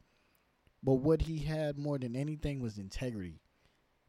But 0.83 0.95
what 0.95 1.21
he 1.21 1.37
had 1.37 1.77
more 1.77 1.97
than 1.97 2.13
anything 2.13 2.59
was 2.59 2.77
integrity 2.77 3.39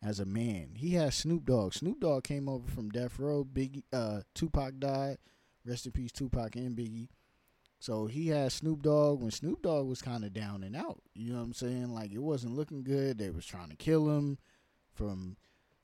as 0.04 0.20
a 0.20 0.26
man. 0.26 0.74
He 0.76 0.94
had 0.94 1.14
Snoop 1.14 1.46
Dogg. 1.46 1.72
Snoop 1.72 2.00
Dogg 2.00 2.24
came 2.24 2.48
over 2.48 2.70
from 2.70 2.90
Death 2.90 3.18
Row. 3.18 3.44
Biggie, 3.44 3.84
uh, 3.92 4.20
Tupac 4.34 4.78
died. 4.78 5.16
Rest 5.64 5.86
in 5.86 5.92
peace, 5.92 6.12
Tupac 6.12 6.56
and 6.56 6.76
Biggie. 6.76 7.08
So 7.80 8.06
he 8.06 8.28
had 8.28 8.52
Snoop 8.52 8.82
Dogg 8.82 9.22
when 9.22 9.30
Snoop 9.30 9.62
Dogg 9.62 9.86
was 9.86 10.02
kind 10.02 10.24
of 10.24 10.32
down 10.34 10.62
and 10.62 10.76
out. 10.76 11.00
You 11.14 11.32
know 11.32 11.38
what 11.38 11.46
I'm 11.46 11.52
saying? 11.54 11.94
Like 11.94 12.12
it 12.12 12.22
wasn't 12.22 12.54
looking 12.54 12.84
good. 12.84 13.18
They 13.18 13.30
was 13.30 13.46
trying 13.46 13.70
to 13.70 13.76
kill 13.76 14.10
him 14.10 14.38
from 14.92 15.36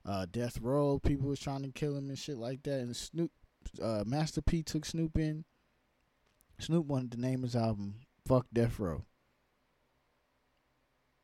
uh, 0.05 0.27
Death 0.31 0.59
Row. 0.61 0.99
People 0.99 1.29
was 1.29 1.41
trying 1.41 1.63
to 1.63 1.73
kill 1.73 1.97
him 1.97 2.09
and 2.09 2.19
shit 2.19 2.37
like 2.37 2.63
that. 2.65 2.81
And 2.81 2.95
Snoop, 2.95 3.31
uh, 3.83 4.05
Master 4.07 4.43
P 4.43 4.63
took 4.63 4.85
Snoop 4.85 5.19
in. 5.19 5.45
Snoop 6.59 6.87
wanted 6.87 7.13
to 7.13 7.21
name 7.21 7.43
his 7.43 7.57
album 7.57 7.97
"Fuck 8.27 8.47
Death 8.53 8.79
Row." 8.79 9.05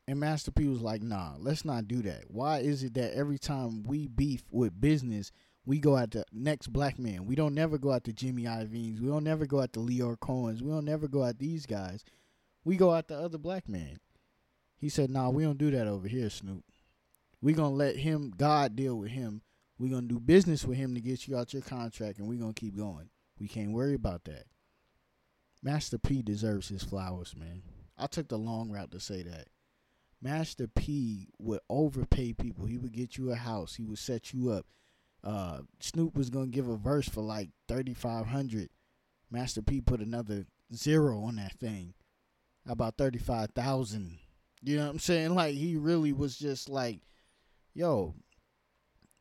And 0.07 0.19
Master 0.21 0.51
P 0.51 0.67
was 0.67 0.81
like, 0.81 1.01
nah, 1.01 1.33
let's 1.37 1.65
not 1.65 1.87
do 1.87 2.01
that. 2.03 2.23
Why 2.29 2.59
is 2.59 2.83
it 2.83 2.93
that 2.93 3.13
every 3.13 3.37
time 3.37 3.83
we 3.83 4.07
beef 4.07 4.43
with 4.51 4.79
business, 4.79 5.31
we 5.65 5.79
go 5.79 5.97
at 5.97 6.11
the 6.11 6.23
next 6.31 6.67
black 6.67 6.97
man? 6.97 7.25
We 7.25 7.35
don't 7.35 7.53
never 7.53 7.77
go 7.77 7.91
at 7.91 8.05
the 8.05 8.13
Jimmy 8.13 8.43
Iovine's. 8.43 9.01
We 9.01 9.09
don't 9.09 9.25
never 9.25 9.45
go 9.45 9.61
at 9.61 9.73
the 9.73 9.81
Lyor 9.81 10.17
Cohen's. 10.17 10.63
We 10.63 10.71
don't 10.71 10.85
never 10.85 11.09
go 11.09 11.25
at 11.25 11.39
these 11.39 11.65
guys. 11.65 12.05
We 12.63 12.77
go 12.77 12.95
at 12.95 13.09
the 13.09 13.15
other 13.15 13.37
black 13.37 13.67
man. 13.67 13.99
He 14.77 14.87
said, 14.87 15.09
nah, 15.09 15.29
we 15.29 15.43
don't 15.43 15.57
do 15.57 15.71
that 15.71 15.87
over 15.87 16.07
here, 16.07 16.29
Snoop. 16.29 16.63
we 17.41 17.51
going 17.51 17.71
to 17.71 17.75
let 17.75 17.97
him, 17.97 18.31
God 18.37 18.75
deal 18.75 18.95
with 18.95 19.11
him. 19.11 19.41
we 19.77 19.89
going 19.89 20.07
to 20.07 20.13
do 20.13 20.19
business 20.19 20.63
with 20.63 20.77
him 20.77 20.95
to 20.95 21.01
get 21.01 21.27
you 21.27 21.35
out 21.37 21.51
your 21.51 21.63
contract, 21.63 22.19
and 22.19 22.29
we 22.29 22.37
going 22.37 22.53
to 22.53 22.59
keep 22.59 22.77
going. 22.77 23.09
We 23.39 23.47
can't 23.47 23.71
worry 23.73 23.95
about 23.95 24.23
that. 24.25 24.45
Master 25.61 25.97
P 25.97 26.21
deserves 26.21 26.69
his 26.69 26.83
flowers, 26.83 27.35
man. 27.35 27.63
I 27.97 28.07
took 28.07 28.29
the 28.29 28.37
long 28.37 28.69
route 28.69 28.91
to 28.91 28.99
say 28.99 29.23
that. 29.23 29.47
Master 30.21 30.67
P 30.67 31.27
would 31.39 31.59
overpay 31.69 32.33
people. 32.33 32.65
He 32.65 32.77
would 32.77 32.93
get 32.93 33.17
you 33.17 33.31
a 33.31 33.35
house. 33.35 33.75
He 33.75 33.83
would 33.83 33.99
set 33.99 34.33
you 34.33 34.51
up. 34.51 34.65
Uh, 35.23 35.59
Snoop 35.79 36.15
was 36.15 36.29
gonna 36.29 36.47
give 36.47 36.67
a 36.67 36.77
verse 36.77 37.07
for 37.07 37.21
like 37.21 37.49
thirty 37.67 37.93
five 37.93 38.27
hundred. 38.27 38.69
Master 39.29 39.61
P 39.61 39.81
put 39.81 39.99
another 39.99 40.45
zero 40.73 41.23
on 41.23 41.35
that 41.35 41.59
thing, 41.59 41.93
about 42.67 42.97
thirty 42.97 43.19
five 43.19 43.51
thousand. 43.51 44.19
You 44.63 44.77
know 44.77 44.85
what 44.85 44.91
I'm 44.91 44.99
saying? 44.99 45.35
Like 45.35 45.55
he 45.55 45.75
really 45.75 46.13
was 46.13 46.37
just 46.37 46.69
like, 46.69 47.01
yo, 47.73 48.15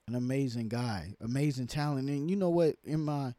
an 0.09 0.15
amazing 0.15 0.69
guy, 0.69 1.15
amazing 1.21 1.67
talent. 1.67 2.09
And 2.09 2.31
you 2.31 2.37
know 2.37 2.51
what? 2.51 2.77
In 2.85 3.05
my 3.05 3.35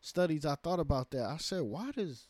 studies, 0.00 0.44
I 0.46 0.56
thought 0.56 0.80
about 0.80 1.10
that. 1.10 1.24
I 1.24 1.36
said, 1.36 1.62
why 1.62 1.90
does 1.92 2.28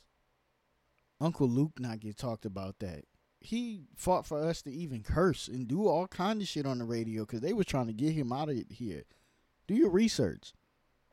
Uncle 1.20 1.48
Luke 1.48 1.78
not 1.78 2.00
get 2.00 2.18
talked 2.18 2.44
about 2.44 2.78
that? 2.80 3.04
He 3.46 3.84
fought 3.94 4.26
for 4.26 4.42
us 4.42 4.60
to 4.62 4.72
even 4.72 5.04
curse 5.04 5.46
and 5.46 5.68
do 5.68 5.86
all 5.86 6.08
kind 6.08 6.42
of 6.42 6.48
shit 6.48 6.66
on 6.66 6.78
the 6.78 6.84
radio 6.84 7.22
because 7.22 7.42
they 7.42 7.52
were 7.52 7.62
trying 7.62 7.86
to 7.86 7.92
get 7.92 8.12
him 8.12 8.32
out 8.32 8.48
of 8.48 8.56
here. 8.68 9.04
Do 9.68 9.74
your 9.74 9.88
research. 9.88 10.52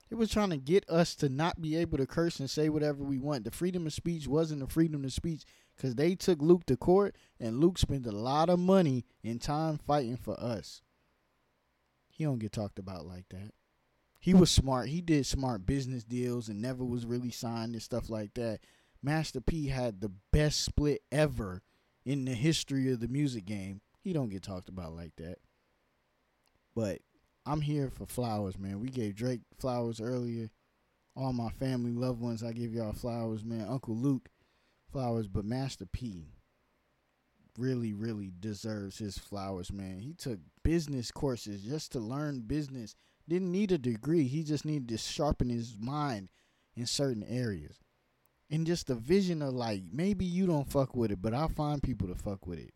They 0.10 0.16
was 0.16 0.32
trying 0.32 0.50
to 0.50 0.58
get 0.58 0.90
us 0.90 1.14
to 1.18 1.30
not 1.30 1.62
be 1.62 1.76
able 1.76 2.00
to 2.00 2.08
curse 2.08 2.40
and 2.40 2.50
say 2.50 2.70
whatever 2.70 3.04
we 3.04 3.20
want. 3.20 3.44
The 3.44 3.52
freedom 3.52 3.86
of 3.86 3.94
speech 3.94 4.28
wasn't 4.28 4.62
the 4.62 4.68
freedom 4.68 5.06
of 5.06 5.14
speech 5.14 5.44
because 5.76 5.94
they 5.94 6.16
took 6.16 6.42
Luke 6.42 6.66
to 6.66 6.76
court 6.76 7.16
and 7.40 7.60
Luke 7.60 7.78
spent 7.78 8.08
a 8.08 8.12
lot 8.12 8.50
of 8.50 8.58
money 8.58 9.06
and 9.24 9.40
time 9.40 9.78
fighting 9.78 10.18
for 10.18 10.34
us. 10.40 10.82
He 12.10 12.24
don't 12.24 12.40
get 12.40 12.52
talked 12.52 12.80
about 12.80 13.06
like 13.06 13.30
that. 13.30 13.52
He 14.20 14.34
was 14.34 14.50
smart. 14.50 14.88
He 14.88 15.02
did 15.02 15.28
smart 15.28 15.68
business 15.68 16.04
deals 16.04 16.50
and 16.50 16.60
never 16.60 16.84
was 16.84 17.06
really 17.06 17.32
signed 17.32 17.74
and 17.74 17.82
stuff 17.82 18.10
like 18.10 18.34
that. 18.34 18.62
Master 19.04 19.40
P 19.40 19.68
had 19.68 20.02
the 20.02 20.12
best 20.32 20.62
split 20.62 21.04
ever 21.12 21.62
in 22.06 22.26
the 22.26 22.34
history 22.34 22.92
of 22.92 23.00
the 23.00 23.08
music 23.08 23.46
game. 23.46 23.82
He 24.02 24.14
don't 24.14 24.30
get 24.30 24.44
talked 24.44 24.70
about 24.70 24.96
like 24.96 25.16
that. 25.18 25.38
But 26.76 27.00
I'm 27.46 27.62
here 27.62 27.90
for 27.90 28.06
flowers, 28.06 28.58
man. 28.58 28.80
We 28.80 28.90
gave 28.90 29.16
Drake 29.16 29.42
flowers 29.58 30.02
earlier. 30.02 30.50
All 31.16 31.34
my 31.34 31.50
family, 31.50 31.92
loved 31.92 32.20
ones, 32.20 32.44
I 32.44 32.52
give 32.54 32.74
y'all 32.74 32.94
flowers, 32.94 33.46
man. 33.46 33.68
Uncle 33.70 33.96
Luke, 33.96 34.30
flowers, 34.92 35.28
but 35.28 35.46
Master 35.46 35.86
P 35.86 36.28
really, 37.58 37.94
really 37.94 38.32
deserves 38.40 38.98
his 38.98 39.18
flowers, 39.18 39.72
man. 39.72 40.00
He 40.00 40.14
took 40.14 40.40
business 40.64 41.12
courses 41.12 41.62
just 41.62 41.92
to 41.92 42.00
learn 42.00 42.42
business. 42.42 42.96
Didn't 43.28 43.52
need 43.52 43.72
a 43.72 43.78
degree. 43.78 44.24
He 44.24 44.44
just 44.44 44.66
needed 44.66 44.90
to 44.90 44.98
sharpen 44.98 45.50
his 45.50 45.78
mind 45.80 46.30
in 46.76 46.86
certain 46.86 47.24
areas. 47.24 47.80
And 48.50 48.68
just 48.68 48.88
the 48.88 48.96
vision 48.96 49.42
of 49.42 49.54
like, 49.54 49.84
maybe 49.92 50.26
you 50.26 50.46
don't 50.46 50.70
fuck 50.70 50.96
with 50.96 51.12
it, 51.12 51.22
but 51.22 51.34
I'll 51.34 51.50
find 51.50 51.82
people 51.82 52.08
to 52.08 52.16
fuck 52.16 52.46
with 52.46 52.60
it. 52.60 52.74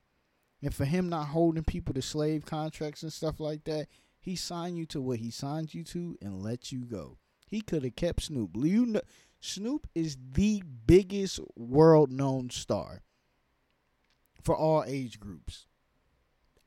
And 0.61 0.73
for 0.73 0.85
him 0.85 1.09
not 1.09 1.27
holding 1.27 1.63
people 1.63 1.93
to 1.93 2.01
slave 2.01 2.45
contracts 2.45 3.03
and 3.03 3.13
stuff 3.13 3.39
like 3.39 3.63
that, 3.65 3.87
he 4.19 4.35
signed 4.35 4.77
you 4.77 4.85
to 4.87 5.01
what 5.01 5.19
he 5.19 5.29
signed 5.29 5.73
you 5.73 5.83
to 5.85 6.17
and 6.21 6.41
let 6.41 6.71
you 6.71 6.85
go. 6.85 7.17
He 7.45 7.61
could 7.61 7.83
have 7.83 7.95
kept 7.95 8.23
Snoop. 8.23 8.51
You 8.55 8.85
know, 8.85 9.01
Snoop 9.39 9.87
is 9.93 10.17
the 10.33 10.63
biggest 10.85 11.39
world 11.55 12.11
known 12.11 12.49
star 12.49 13.03
for 14.41 14.55
all 14.55 14.83
age 14.85 15.19
groups. 15.19 15.67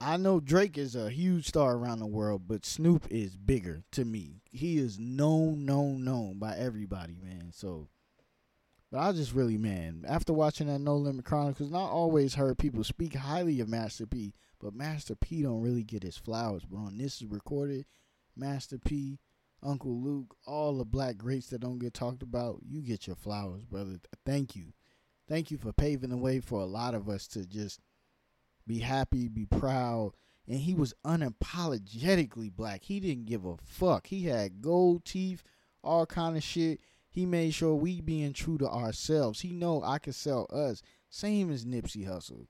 I 0.00 0.16
know 0.16 0.40
Drake 0.40 0.78
is 0.78 0.96
a 0.96 1.10
huge 1.10 1.48
star 1.48 1.76
around 1.76 1.98
the 1.98 2.06
world, 2.06 2.42
but 2.48 2.64
Snoop 2.64 3.06
is 3.10 3.36
bigger 3.36 3.82
to 3.92 4.04
me. 4.06 4.40
He 4.50 4.78
is 4.78 4.98
known, 4.98 5.66
known, 5.66 6.04
known 6.04 6.38
by 6.38 6.56
everybody, 6.56 7.18
man. 7.22 7.50
So, 7.52 7.88
but 8.90 8.98
I 8.98 9.12
just 9.12 9.34
really, 9.34 9.58
man, 9.58 10.04
after 10.08 10.32
watching 10.32 10.66
that 10.66 10.80
No 10.80 10.96
Limit 10.96 11.24
Chronicles, 11.24 11.70
not 11.70 11.90
always 11.90 12.34
heard 12.34 12.58
people 12.58 12.84
speak 12.84 13.14
highly 13.14 13.60
of 13.60 13.68
Master 13.68 14.06
P, 14.06 14.34
but 14.60 14.74
Master 14.74 15.14
P 15.14 15.42
don't 15.42 15.62
really 15.62 15.84
get 15.84 16.02
his 16.02 16.16
flowers. 16.16 16.64
But 16.64 16.78
on 16.78 16.98
this 16.98 17.22
is 17.22 17.26
recorded, 17.26 17.86
Master 18.36 18.78
P, 18.78 19.18
Uncle 19.62 20.00
Luke, 20.00 20.36
all 20.46 20.76
the 20.76 20.84
black 20.84 21.16
greats 21.18 21.48
that 21.50 21.60
don't 21.60 21.78
get 21.78 21.94
talked 21.94 22.22
about, 22.22 22.60
you 22.66 22.80
get 22.80 23.06
your 23.06 23.16
flowers, 23.16 23.64
brother. 23.64 24.00
Thank 24.24 24.56
you. 24.56 24.72
Thank 25.28 25.50
you 25.50 25.58
for 25.58 25.72
paving 25.72 26.10
the 26.10 26.16
way 26.16 26.40
for 26.40 26.60
a 26.60 26.66
lot 26.66 26.94
of 26.94 27.08
us 27.08 27.28
to 27.28 27.46
just 27.46 27.80
be 28.66 28.80
happy, 28.80 29.28
be 29.28 29.46
proud. 29.46 30.12
And 30.48 30.58
he 30.58 30.74
was 30.74 30.94
unapologetically 31.06 32.50
black. 32.50 32.82
He 32.84 32.98
didn't 32.98 33.26
give 33.26 33.44
a 33.44 33.56
fuck. 33.62 34.08
He 34.08 34.24
had 34.24 34.60
gold 34.60 35.04
teeth, 35.04 35.44
all 35.84 36.06
kind 36.06 36.36
of 36.36 36.42
shit. 36.42 36.80
He 37.10 37.26
made 37.26 37.54
sure 37.54 37.74
we 37.74 38.00
being 38.00 38.32
true 38.32 38.56
to 38.58 38.68
ourselves. 38.68 39.40
He 39.40 39.52
know 39.52 39.82
I 39.82 39.98
can 39.98 40.12
sell 40.12 40.46
us. 40.52 40.80
Same 41.08 41.50
as 41.50 41.64
Nipsey 41.64 42.06
Hussle. 42.08 42.46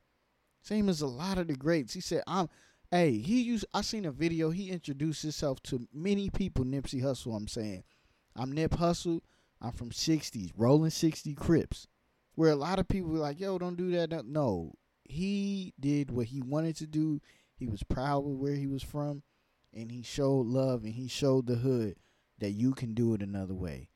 Same 0.63 0.89
as 0.89 1.01
a 1.01 1.07
lot 1.07 1.39
of 1.39 1.49
the 1.49 1.55
greats. 1.55 1.95
He 1.95 2.01
said, 2.01 2.23
I'm 2.27 2.49
hey, 2.91 3.19
he 3.19 3.41
used 3.41 3.65
I 3.73 3.81
seen 3.81 4.05
a 4.05 4.11
video, 4.11 4.51
he 4.51 4.71
introduced 4.71 5.23
himself 5.23 5.63
to 5.65 5.87
many 5.95 6.29
people, 6.29 6.65
Nipsey 6.65 7.03
Hussle, 7.03 7.35
I'm 7.35 7.49
saying. 7.49 7.85
I'm 8.37 8.53
Nip 8.53 8.73
Hussle. 8.73 9.21
I'm 9.63 9.73
from 9.73 9.93
sixties, 9.93 10.51
rolling 10.57 10.91
sixty 10.91 11.35
Crips. 11.35 11.87
Where 12.35 12.51
a 12.51 12.57
lot 12.57 12.79
of 12.79 12.89
people 12.89 13.11
were 13.11 13.19
like, 13.19 13.41
yo, 13.41 13.59
don't 13.59 13.77
do 13.77 13.91
that. 13.91 14.25
No. 14.27 14.75
He 15.05 15.75
did 15.79 16.11
what 16.11 16.27
he 16.27 16.41
wanted 16.41 16.77
to 16.77 16.87
do. 16.87 17.21
He 17.57 17.67
was 17.67 17.83
proud 17.83 18.25
of 18.25 18.39
where 18.39 18.55
he 18.55 18.67
was 18.67 18.83
from. 18.83 19.23
And 19.75 19.93
he 19.93 20.03
showed 20.03 20.47
love 20.47 20.85
and 20.85 20.95
he 20.95 21.09
showed 21.09 21.47
the 21.47 21.57
hood 21.57 21.97
that 22.39 22.53
you 22.53 22.73
can 22.73 22.95
do 22.95 23.15
it 23.15 23.23
another 23.23 23.55
way. 23.55 23.90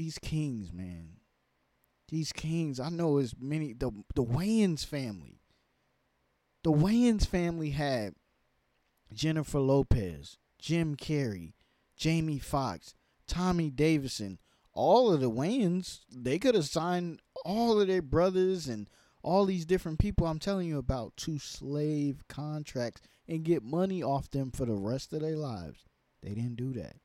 These 0.00 0.18
kings, 0.18 0.72
man. 0.72 1.16
These 2.08 2.32
kings. 2.32 2.80
I 2.80 2.88
know 2.88 3.18
as 3.18 3.34
many 3.38 3.74
the 3.74 3.90
the 4.14 4.24
Wayans 4.24 4.82
family 4.82 5.42
the 6.62 6.72
Wayans 6.72 7.26
family 7.26 7.72
had 7.72 8.14
Jennifer 9.12 9.60
Lopez, 9.60 10.38
Jim 10.58 10.96
Carrey, 10.96 11.52
Jamie 11.98 12.38
Foxx, 12.38 12.94
Tommy 13.26 13.68
Davidson. 13.68 14.38
All 14.72 15.12
of 15.12 15.20
the 15.20 15.30
Wayans, 15.30 16.00
they 16.10 16.38
could 16.38 16.54
have 16.54 16.64
signed 16.64 17.20
all 17.44 17.78
of 17.78 17.86
their 17.86 18.00
brothers 18.00 18.68
and 18.68 18.88
all 19.22 19.44
these 19.44 19.66
different 19.66 19.98
people 19.98 20.26
I'm 20.26 20.38
telling 20.38 20.66
you 20.66 20.78
about 20.78 21.14
to 21.18 21.38
slave 21.38 22.24
contracts 22.26 23.02
and 23.28 23.44
get 23.44 23.62
money 23.62 24.02
off 24.02 24.30
them 24.30 24.50
for 24.50 24.64
the 24.64 24.72
rest 24.72 25.12
of 25.12 25.20
their 25.20 25.36
lives. 25.36 25.84
They 26.22 26.30
didn't 26.30 26.56
do 26.56 26.72
that. 26.72 26.96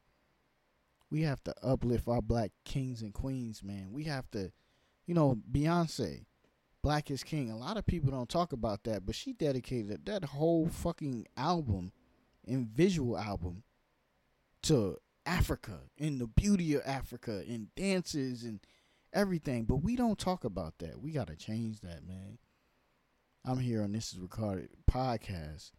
We 1.10 1.22
have 1.22 1.44
to 1.44 1.54
uplift 1.64 2.08
our 2.08 2.22
black 2.22 2.52
kings 2.64 3.02
and 3.02 3.14
queens, 3.14 3.64
man. 3.64 3.90
We 3.92 4.06
have 4.06 4.30
to, 4.32 4.52
you 5.06 5.14
know, 5.14 5.38
Beyonce. 5.52 6.26
Black 6.82 7.10
is 7.10 7.24
King. 7.24 7.50
A 7.50 7.58
lot 7.58 7.78
of 7.78 7.86
people 7.86 8.12
don't 8.12 8.30
talk 8.30 8.54
about 8.54 8.84
that, 8.84 9.06
but 9.06 9.16
she 9.16 9.34
dedicated 9.34 10.06
that 10.06 10.24
whole 10.24 10.68
fucking 10.68 11.26
album 11.36 11.92
and 12.46 12.68
visual 12.68 13.18
album 13.18 13.64
to 14.64 14.98
Africa 15.26 15.80
and 16.00 16.22
the 16.22 16.28
beauty 16.28 16.76
of 16.76 16.84
Africa 16.86 17.44
and 17.48 17.74
dances 17.76 18.44
and 18.44 18.60
everything. 19.14 19.66
But 19.66 19.78
we 19.78 19.96
don't 19.96 20.20
talk 20.20 20.44
about 20.44 20.78
that. 20.80 21.02
We 21.02 21.12
got 21.12 21.28
to 21.28 21.36
change 21.36 21.82
that, 21.82 22.06
man. 22.06 22.38
I'm 23.44 23.60
here 23.60 23.82
on 23.84 23.92
This 23.92 24.14
Is 24.14 24.20
Recorded 24.20 24.70
podcast 24.90 25.72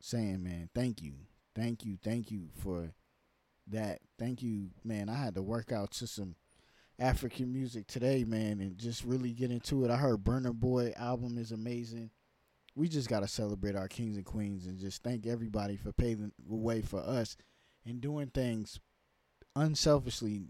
saying, 0.00 0.42
man, 0.42 0.68
thank 0.74 1.02
you. 1.02 1.14
Thank 1.54 1.84
you. 1.84 1.98
Thank 2.02 2.30
you 2.30 2.48
for 2.62 2.92
that. 3.72 4.00
Thank 4.18 4.42
you, 4.42 4.70
man. 4.84 5.08
I 5.08 5.16
had 5.16 5.34
to 5.34 5.42
work 5.42 5.72
out 5.72 5.92
to 5.92 6.06
some 6.06 6.36
African 6.98 7.52
music 7.52 7.86
today, 7.86 8.24
man, 8.24 8.60
and 8.60 8.76
just 8.76 9.04
really 9.04 9.32
get 9.32 9.50
into 9.50 9.84
it. 9.84 9.90
I 9.90 9.96
heard 9.96 10.24
Burna 10.24 10.52
Boy 10.52 10.92
album 10.96 11.38
is 11.38 11.52
amazing. 11.52 12.10
We 12.74 12.88
just 12.88 13.08
gotta 13.08 13.28
celebrate 13.28 13.76
our 13.76 13.88
kings 13.88 14.16
and 14.16 14.24
queens 14.24 14.66
and 14.66 14.78
just 14.78 15.02
thank 15.02 15.26
everybody 15.26 15.76
for 15.76 15.92
paving 15.92 16.32
the 16.48 16.54
way 16.56 16.80
for 16.80 17.00
us 17.00 17.36
and 17.84 18.00
doing 18.00 18.28
things 18.28 18.80
unselfishly. 19.56 20.42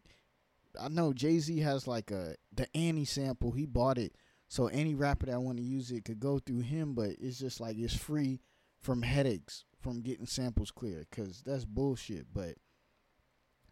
I 0.81 0.88
know 0.88 1.12
Jay 1.12 1.38
Z 1.38 1.59
has 1.61 1.87
like 1.87 2.11
a 2.11 2.37
the 2.52 2.66
Annie 2.76 3.04
sample. 3.04 3.52
He 3.52 3.66
bought 3.66 3.98
it, 3.98 4.14
so 4.48 4.66
any 4.68 4.94
rapper 4.94 5.26
that 5.26 5.40
want 5.40 5.59
to 5.59 5.64
use 5.64 5.90
it 5.90 6.04
could 6.04 6.20
go 6.20 6.38
through 6.38 6.61
him. 6.61 6.94
But 6.94 7.11
it's 7.20 7.38
just 7.38 7.61
like 7.61 7.76
it's 7.78 7.96
free 7.96 8.40
from 8.81 9.02
headaches 9.02 9.64
from 9.81 10.00
getting 10.00 10.26
samples 10.26 10.70
clear, 10.70 11.07
cause 11.11 11.42
that's 11.44 11.64
bullshit. 11.64 12.26
But 12.33 12.57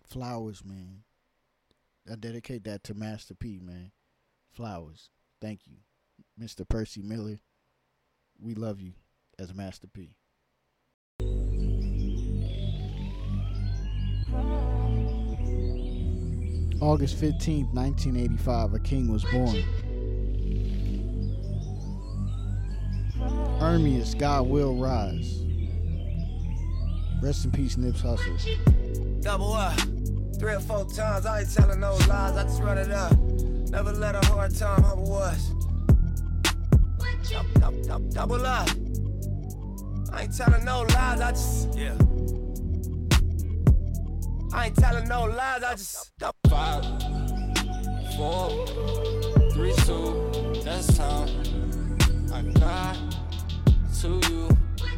flowers, 0.08 0.64
man. 0.64 1.02
I 2.10 2.14
dedicate 2.14 2.64
that 2.64 2.84
to 2.84 2.94
Master 2.94 3.34
P, 3.34 3.58
man. 3.62 3.90
Flowers. 4.52 5.10
Thank 5.40 5.66
you. 5.66 5.76
Mr. 6.40 6.68
Percy 6.68 7.02
Miller. 7.02 7.38
We 8.40 8.54
love 8.54 8.80
you 8.80 8.92
as 9.38 9.54
Master 9.54 9.88
P. 9.88 10.14
August 16.80 17.16
15th, 17.16 17.72
1985, 17.72 18.74
a 18.74 18.78
king 18.80 19.10
was 19.10 19.24
born. 19.24 19.64
Ermias, 23.60 24.16
God 24.16 24.46
will 24.46 24.76
rise. 24.76 25.42
Rest 27.22 27.46
in 27.46 27.50
peace, 27.50 27.78
Nips 27.78 28.02
Hussle. 28.02 29.22
Double 29.22 29.54
up. 29.54 29.78
Three 30.38 30.52
or 30.52 30.60
four 30.60 30.84
times, 30.84 31.24
I 31.24 31.40
ain't 31.40 31.54
telling 31.54 31.80
no 31.80 31.94
lies, 31.94 32.36
I 32.36 32.42
just 32.42 32.62
run 32.62 32.76
it 32.78 32.90
up. 32.90 33.16
Never 33.70 33.92
let 33.92 34.14
a 34.14 34.26
hard 34.26 34.54
time 34.54 34.82
humble 34.82 35.16
us. 35.16 35.52
Double, 37.30 37.82
double, 37.82 38.08
double 38.10 38.46
up. 38.46 38.68
I 40.12 40.22
ain't 40.22 40.36
telling 40.36 40.64
no 40.64 40.82
lies, 40.82 41.20
I 41.20 41.30
just, 41.30 41.74
yeah. 41.76 41.96
I 44.52 44.66
ain't 44.66 44.76
telling 44.76 45.08
no 45.08 45.24
lies, 45.24 45.62
I 45.62 45.72
just. 45.72 46.12
Five, 46.48 46.84
four, 48.16 48.66
three, 49.52 49.74
two, 49.84 50.30
that's 50.62 50.96
time. 50.96 51.28
I 52.32 52.42
got 52.60 52.96
to 54.00 54.20
you 54.30 54.48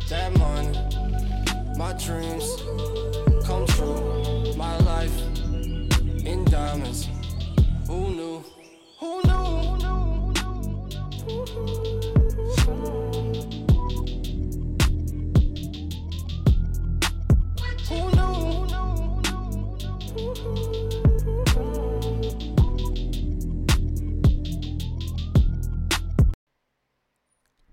that 0.08 0.36
money. 0.36 0.76
My 1.78 1.92
dreams 1.94 2.56
come 3.46 3.66
true. 3.66 4.17
Who 7.86 8.10
knew? 8.10 8.44
Who 8.98 9.22
knew? 9.22 9.38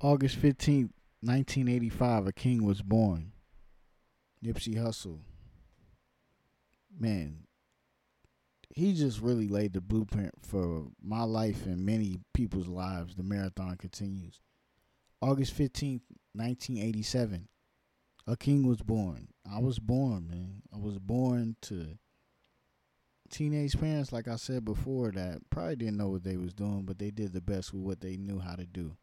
August 0.01 0.39
15th, 0.39 0.91
1985, 1.21 2.27
a 2.27 2.31
king 2.31 2.63
was 2.63 2.81
born. 2.83 3.31
Nipsey 4.43 4.75
Hussle. 4.75 5.21
Man, 6.97 7.45
he 8.75 8.93
just 8.93 9.21
really 9.21 9.47
laid 9.47 9.73
the 9.73 9.81
blueprint 9.81 10.33
for 10.41 10.87
my 11.01 11.23
life 11.23 11.65
and 11.65 11.85
many 11.85 12.19
people's 12.33 12.67
lives. 12.67 13.15
The 13.15 13.23
marathon 13.23 13.77
continues. 13.77 14.41
August 15.21 15.53
15th, 15.57 16.01
1987, 16.33 17.47
a 18.27 18.35
king 18.35 18.67
was 18.67 18.81
born. 18.81 19.29
I 19.49 19.59
was 19.59 19.79
born, 19.79 20.27
man. 20.29 20.61
I 20.73 20.77
was 20.77 20.99
born 20.99 21.55
to 21.63 21.97
teenage 23.29 23.79
parents, 23.79 24.11
like 24.11 24.27
I 24.27 24.35
said 24.35 24.65
before, 24.65 25.11
that 25.11 25.39
probably 25.49 25.77
didn't 25.77 25.97
know 25.97 26.09
what 26.09 26.25
they 26.25 26.35
was 26.35 26.53
doing, 26.53 26.83
but 26.83 26.99
they 26.99 27.11
did 27.11 27.31
the 27.31 27.41
best 27.41 27.73
with 27.73 27.81
what 27.81 28.01
they 28.01 28.17
knew 28.17 28.39
how 28.39 28.55
to 28.55 28.65
do. 28.65 28.97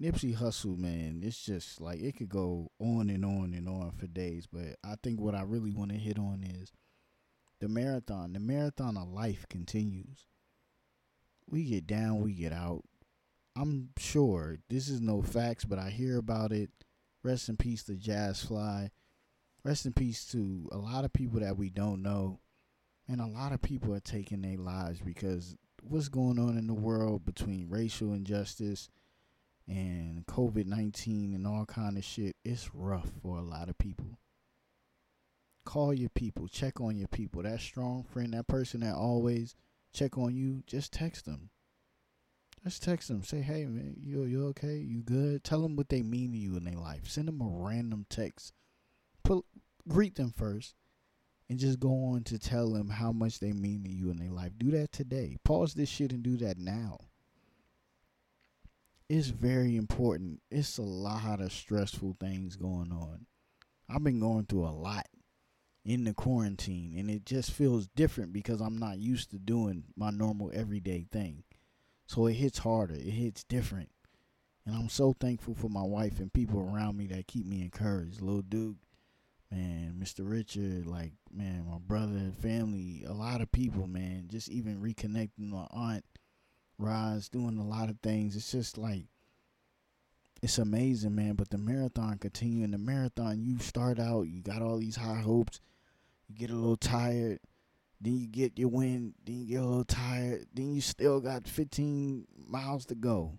Nipsey 0.00 0.34
Hussle, 0.36 0.76
man, 0.76 1.20
it's 1.22 1.44
just 1.44 1.80
like 1.80 2.00
it 2.00 2.16
could 2.16 2.28
go 2.28 2.72
on 2.80 3.10
and 3.10 3.24
on 3.24 3.54
and 3.54 3.68
on 3.68 3.92
for 3.92 4.08
days, 4.08 4.48
but 4.50 4.76
I 4.82 4.96
think 5.02 5.20
what 5.20 5.36
I 5.36 5.42
really 5.42 5.70
want 5.70 5.92
to 5.92 5.98
hit 5.98 6.18
on 6.18 6.42
is 6.42 6.72
the 7.62 7.68
marathon. 7.68 8.32
The 8.32 8.40
marathon 8.40 8.96
of 8.96 9.08
life 9.08 9.46
continues. 9.48 10.26
We 11.48 11.64
get 11.64 11.86
down, 11.86 12.20
we 12.20 12.32
get 12.32 12.52
out. 12.52 12.82
I'm 13.56 13.90
sure 13.96 14.58
this 14.68 14.88
is 14.88 15.00
no 15.00 15.22
facts, 15.22 15.64
but 15.64 15.78
I 15.78 15.90
hear 15.90 16.18
about 16.18 16.50
it. 16.50 16.70
Rest 17.22 17.48
in 17.48 17.56
peace 17.56 17.84
to 17.84 17.94
Jas 17.94 18.42
Fly. 18.42 18.90
Rest 19.64 19.86
in 19.86 19.92
peace 19.92 20.26
to 20.32 20.68
a 20.72 20.76
lot 20.76 21.04
of 21.04 21.12
people 21.12 21.38
that 21.38 21.56
we 21.56 21.70
don't 21.70 22.02
know. 22.02 22.40
And 23.06 23.20
a 23.20 23.26
lot 23.26 23.52
of 23.52 23.62
people 23.62 23.94
are 23.94 24.00
taking 24.00 24.42
their 24.42 24.58
lives 24.58 25.00
because 25.00 25.56
what's 25.82 26.08
going 26.08 26.40
on 26.40 26.58
in 26.58 26.66
the 26.66 26.74
world 26.74 27.24
between 27.24 27.68
racial 27.68 28.12
injustice 28.12 28.88
and 29.68 30.26
COVID 30.26 30.66
nineteen 30.66 31.32
and 31.32 31.46
all 31.46 31.64
kind 31.66 31.96
of 31.96 32.04
shit, 32.04 32.34
it's 32.44 32.74
rough 32.74 33.10
for 33.22 33.38
a 33.38 33.42
lot 33.42 33.68
of 33.68 33.78
people. 33.78 34.18
Call 35.72 35.94
your 35.94 36.10
people, 36.10 36.48
check 36.48 36.82
on 36.82 36.98
your 36.98 37.08
people. 37.08 37.42
That 37.42 37.58
strong 37.58 38.04
friend, 38.04 38.34
that 38.34 38.46
person 38.46 38.80
that 38.80 38.94
always 38.94 39.54
check 39.94 40.18
on 40.18 40.36
you, 40.36 40.62
just 40.66 40.92
text 40.92 41.24
them. 41.24 41.48
Just 42.62 42.82
text 42.82 43.08
them. 43.08 43.24
Say, 43.24 43.40
hey 43.40 43.64
man, 43.64 43.96
you 43.98 44.24
you 44.24 44.48
okay? 44.48 44.76
You 44.76 45.00
good? 45.00 45.42
Tell 45.42 45.62
them 45.62 45.74
what 45.74 45.88
they 45.88 46.02
mean 46.02 46.32
to 46.32 46.38
you 46.38 46.58
in 46.58 46.64
their 46.64 46.78
life. 46.78 47.08
Send 47.08 47.26
them 47.26 47.40
a 47.40 47.48
random 47.48 48.04
text. 48.10 48.52
Put 49.24 49.46
greet 49.88 50.16
them 50.16 50.34
first, 50.36 50.74
and 51.48 51.58
just 51.58 51.80
go 51.80 52.04
on 52.04 52.24
to 52.24 52.38
tell 52.38 52.70
them 52.70 52.90
how 52.90 53.10
much 53.10 53.40
they 53.40 53.52
mean 53.52 53.82
to 53.84 53.90
you 53.90 54.10
in 54.10 54.18
their 54.18 54.30
life. 54.30 54.52
Do 54.58 54.72
that 54.72 54.92
today. 54.92 55.38
Pause 55.42 55.72
this 55.72 55.88
shit 55.88 56.12
and 56.12 56.22
do 56.22 56.36
that 56.36 56.58
now 56.58 56.98
it's 59.08 59.28
very 59.28 59.76
important. 59.76 60.40
It's 60.50 60.78
a 60.78 60.82
lot 60.82 61.40
of 61.40 61.52
stressful 61.52 62.16
things 62.18 62.56
going 62.56 62.92
on. 62.92 63.26
I've 63.88 64.04
been 64.04 64.20
going 64.20 64.46
through 64.46 64.66
a 64.66 64.72
lot 64.72 65.06
in 65.84 66.04
the 66.04 66.14
quarantine, 66.14 66.94
and 66.96 67.10
it 67.10 67.26
just 67.26 67.50
feels 67.50 67.88
different 67.88 68.32
because 68.32 68.60
I'm 68.60 68.78
not 68.78 68.98
used 68.98 69.30
to 69.30 69.38
doing 69.38 69.84
my 69.96 70.10
normal 70.10 70.50
everyday 70.54 71.06
thing. 71.10 71.42
So 72.06 72.26
it 72.26 72.34
hits 72.34 72.58
harder, 72.58 72.94
it 72.94 73.02
hits 73.02 73.44
different. 73.44 73.90
And 74.64 74.76
I'm 74.76 74.88
so 74.88 75.12
thankful 75.18 75.54
for 75.54 75.68
my 75.68 75.82
wife 75.82 76.20
and 76.20 76.32
people 76.32 76.60
around 76.60 76.96
me 76.96 77.08
that 77.08 77.26
keep 77.26 77.46
me 77.46 77.62
encouraged. 77.62 78.20
Lil 78.20 78.42
Duke, 78.42 78.76
man, 79.50 79.96
Mr. 79.98 80.20
Richard, 80.20 80.86
like, 80.86 81.14
man, 81.32 81.66
my 81.68 81.78
brother, 81.78 82.30
family, 82.40 83.04
a 83.08 83.12
lot 83.12 83.40
of 83.40 83.50
people, 83.50 83.88
man, 83.88 84.28
just 84.30 84.48
even 84.50 84.80
reconnecting 84.80 85.50
my 85.50 85.66
aunt 85.72 86.04
Roz 86.78 87.28
doing 87.28 87.58
a 87.58 87.66
lot 87.66 87.88
of 87.88 88.00
things. 88.00 88.36
It's 88.36 88.50
just 88.50 88.76
like 88.76 89.06
it's 90.42 90.58
amazing, 90.58 91.14
man. 91.14 91.34
But 91.34 91.50
the 91.50 91.58
marathon 91.58 92.18
continue. 92.18 92.64
In 92.64 92.72
the 92.72 92.78
marathon, 92.78 93.42
you 93.42 93.58
start 93.58 93.98
out, 93.98 94.22
you 94.22 94.42
got 94.42 94.62
all 94.62 94.78
these 94.78 94.96
high 94.96 95.20
hopes. 95.20 95.60
You 96.28 96.36
get 96.36 96.50
a 96.50 96.54
little 96.54 96.76
tired, 96.76 97.40
then 98.00 98.18
you 98.18 98.26
get 98.26 98.58
your 98.58 98.68
win, 98.68 99.14
then 99.24 99.40
you 99.40 99.46
get 99.46 99.62
a 99.62 99.66
little 99.66 99.84
tired, 99.84 100.46
then 100.52 100.72
you 100.72 100.80
still 100.80 101.20
got 101.20 101.46
15 101.46 102.26
miles 102.48 102.84
to 102.86 102.94
go. 102.94 103.38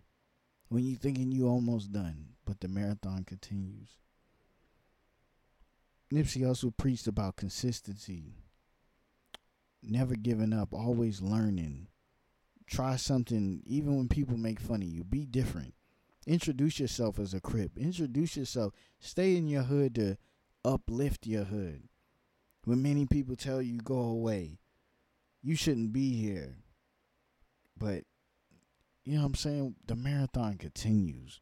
When 0.69 0.83
you 0.83 0.95
thinking 0.95 1.31
you 1.31 1.47
almost 1.47 1.91
done, 1.91 2.29
but 2.45 2.61
the 2.61 2.67
marathon 2.67 3.25
continues. 3.25 3.89
Nipsey 6.11 6.47
also 6.47 6.71
preached 6.71 7.07
about 7.07 7.35
consistency, 7.35 8.35
never 9.81 10.15
giving 10.15 10.53
up, 10.53 10.73
always 10.73 11.21
learning. 11.21 11.87
Try 12.65 12.95
something 12.95 13.61
even 13.65 13.97
when 13.97 14.07
people 14.07 14.37
make 14.37 14.59
fun 14.59 14.81
of 14.81 14.87
you 14.87 15.03
be 15.03 15.25
different. 15.25 15.73
Introduce 16.25 16.79
yourself 16.79 17.19
as 17.19 17.33
a 17.33 17.41
crip. 17.41 17.77
Introduce 17.77 18.37
yourself. 18.37 18.73
Stay 18.99 19.35
in 19.35 19.47
your 19.47 19.63
hood 19.63 19.95
to 19.95 20.17
uplift 20.63 21.27
your 21.27 21.43
hood 21.43 21.89
when 22.65 22.81
many 22.81 23.05
people 23.05 23.35
tell 23.35 23.61
you 23.61 23.79
go 23.79 23.99
away 23.99 24.59
you 25.43 25.57
shouldn't 25.57 25.91
be 25.91 26.15
here. 26.15 26.55
But 27.77 28.05
you 29.03 29.15
know 29.15 29.21
what 29.21 29.27
i'm 29.27 29.35
saying? 29.35 29.75
The 29.85 29.95
marathon 29.95 30.57
continues. 30.57 31.41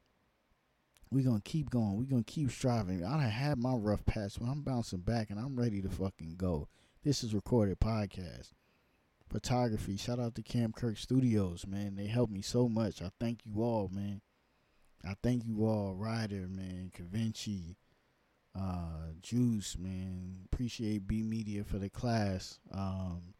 We're 1.11 1.25
gonna 1.25 1.41
keep 1.41 1.69
going. 1.69 1.97
We're 1.97 2.09
gonna 2.09 2.23
keep 2.23 2.49
striving. 2.49 3.05
I 3.05 3.27
had 3.27 3.59
my 3.59 3.75
rough 3.75 4.05
patch 4.05 4.39
but 4.39 4.47
i'm 4.47 4.61
bouncing 4.61 5.01
back 5.01 5.29
and 5.29 5.39
i'm 5.39 5.55
ready 5.55 5.81
to 5.81 5.89
fucking 5.89 6.35
go. 6.37 6.67
This 7.03 7.23
is 7.23 7.35
recorded 7.35 7.79
podcast. 7.79 8.53
Photography. 9.29 9.95
Shout 9.95 10.19
out 10.19 10.35
to 10.35 10.41
Cam 10.41 10.73
Kirk 10.73 10.97
Studios, 10.97 11.65
man. 11.65 11.95
They 11.95 12.07
helped 12.07 12.33
me 12.33 12.41
so 12.41 12.67
much. 12.67 13.01
I 13.01 13.11
thank 13.19 13.45
you 13.45 13.61
all, 13.61 13.89
man. 13.93 14.21
I 15.05 15.15
thank 15.23 15.45
you 15.45 15.65
all, 15.65 15.95
Ryder, 15.95 16.47
man, 16.47 16.91
Cavinci, 16.95 17.75
uh, 18.57 19.13
Juice, 19.21 19.77
man. 19.77 20.41
Appreciate 20.45 21.07
B 21.07 21.23
Media 21.23 21.63
for 21.63 21.77
the 21.77 21.89
class. 21.89 22.59
Um, 22.71 23.33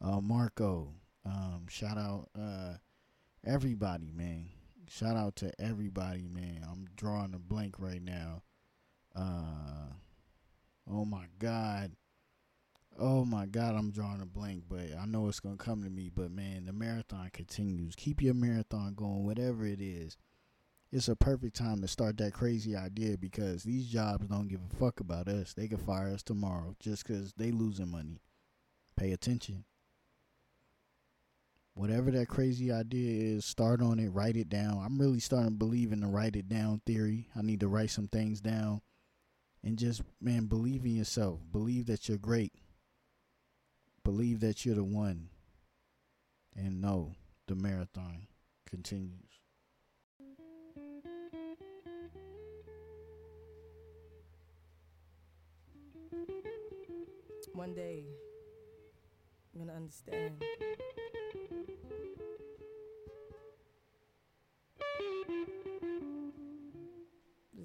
uh, 0.00 0.20
Marco. 0.20 0.94
Um, 1.24 1.66
shout 1.68 1.98
out 1.98 2.28
uh, 2.38 2.74
everybody, 3.44 4.12
man. 4.14 4.48
Shout 4.88 5.16
out 5.16 5.36
to 5.36 5.50
everybody, 5.60 6.28
man. 6.28 6.64
I'm 6.70 6.86
drawing 6.96 7.34
a 7.34 7.38
blank 7.38 7.76
right 7.78 8.02
now. 8.02 8.42
Uh, 9.14 9.92
oh 10.90 11.04
my 11.04 11.26
God. 11.38 11.92
Oh 12.98 13.24
my 13.24 13.44
God, 13.44 13.74
I'm 13.74 13.90
drawing 13.90 14.22
a 14.22 14.26
blank, 14.26 14.64
but 14.68 14.86
I 14.98 15.04
know 15.04 15.28
it's 15.28 15.40
gonna 15.40 15.56
come 15.56 15.82
to 15.82 15.90
me. 15.90 16.10
But 16.14 16.30
man, 16.30 16.66
the 16.66 16.72
marathon 16.72 17.28
continues. 17.32 17.94
Keep 17.96 18.22
your 18.22 18.34
marathon 18.34 18.94
going, 18.94 19.24
whatever 19.24 19.66
it 19.66 19.80
is. 19.80 20.16
It's 20.92 21.08
a 21.08 21.16
perfect 21.16 21.56
time 21.56 21.80
to 21.82 21.88
start 21.88 22.16
that 22.18 22.32
crazy 22.32 22.76
idea 22.76 23.18
because 23.18 23.64
these 23.64 23.86
jobs 23.86 24.26
don't 24.28 24.48
give 24.48 24.60
a 24.60 24.76
fuck 24.76 25.00
about 25.00 25.28
us. 25.28 25.52
They 25.52 25.68
can 25.68 25.78
fire 25.78 26.12
us 26.12 26.22
tomorrow 26.22 26.74
just 26.78 27.06
because 27.06 27.32
they 27.36 27.50
losing 27.50 27.90
money. 27.90 28.20
Pay 28.96 29.12
attention. 29.12 29.64
Whatever 31.74 32.10
that 32.12 32.28
crazy 32.28 32.72
idea 32.72 33.36
is, 33.36 33.44
start 33.44 33.82
on 33.82 33.98
it, 33.98 34.08
write 34.08 34.36
it 34.36 34.48
down. 34.48 34.82
I'm 34.82 34.98
really 34.98 35.20
starting 35.20 35.50
to 35.50 35.56
believe 35.56 35.92
in 35.92 36.00
the 36.00 36.06
write 36.06 36.36
it 36.36 36.48
down 36.48 36.80
theory. 36.86 37.28
I 37.36 37.42
need 37.42 37.60
to 37.60 37.68
write 37.68 37.90
some 37.90 38.08
things 38.08 38.40
down 38.40 38.80
and 39.62 39.78
just, 39.78 40.02
man, 40.20 40.46
believe 40.46 40.84
in 40.86 40.96
yourself. 40.96 41.40
Believe 41.52 41.86
that 41.86 42.08
you're 42.08 42.16
great 42.16 42.52
believe 44.06 44.38
that 44.38 44.64
you're 44.64 44.76
the 44.76 44.84
one 44.84 45.28
and 46.54 46.80
know 46.80 47.12
the 47.48 47.56
marathon 47.56 48.28
continues. 48.64 49.35
One 57.56 57.72
day, 57.74 58.04
I'm 59.54 59.60
gonna 59.66 59.72
understand. 59.74 60.44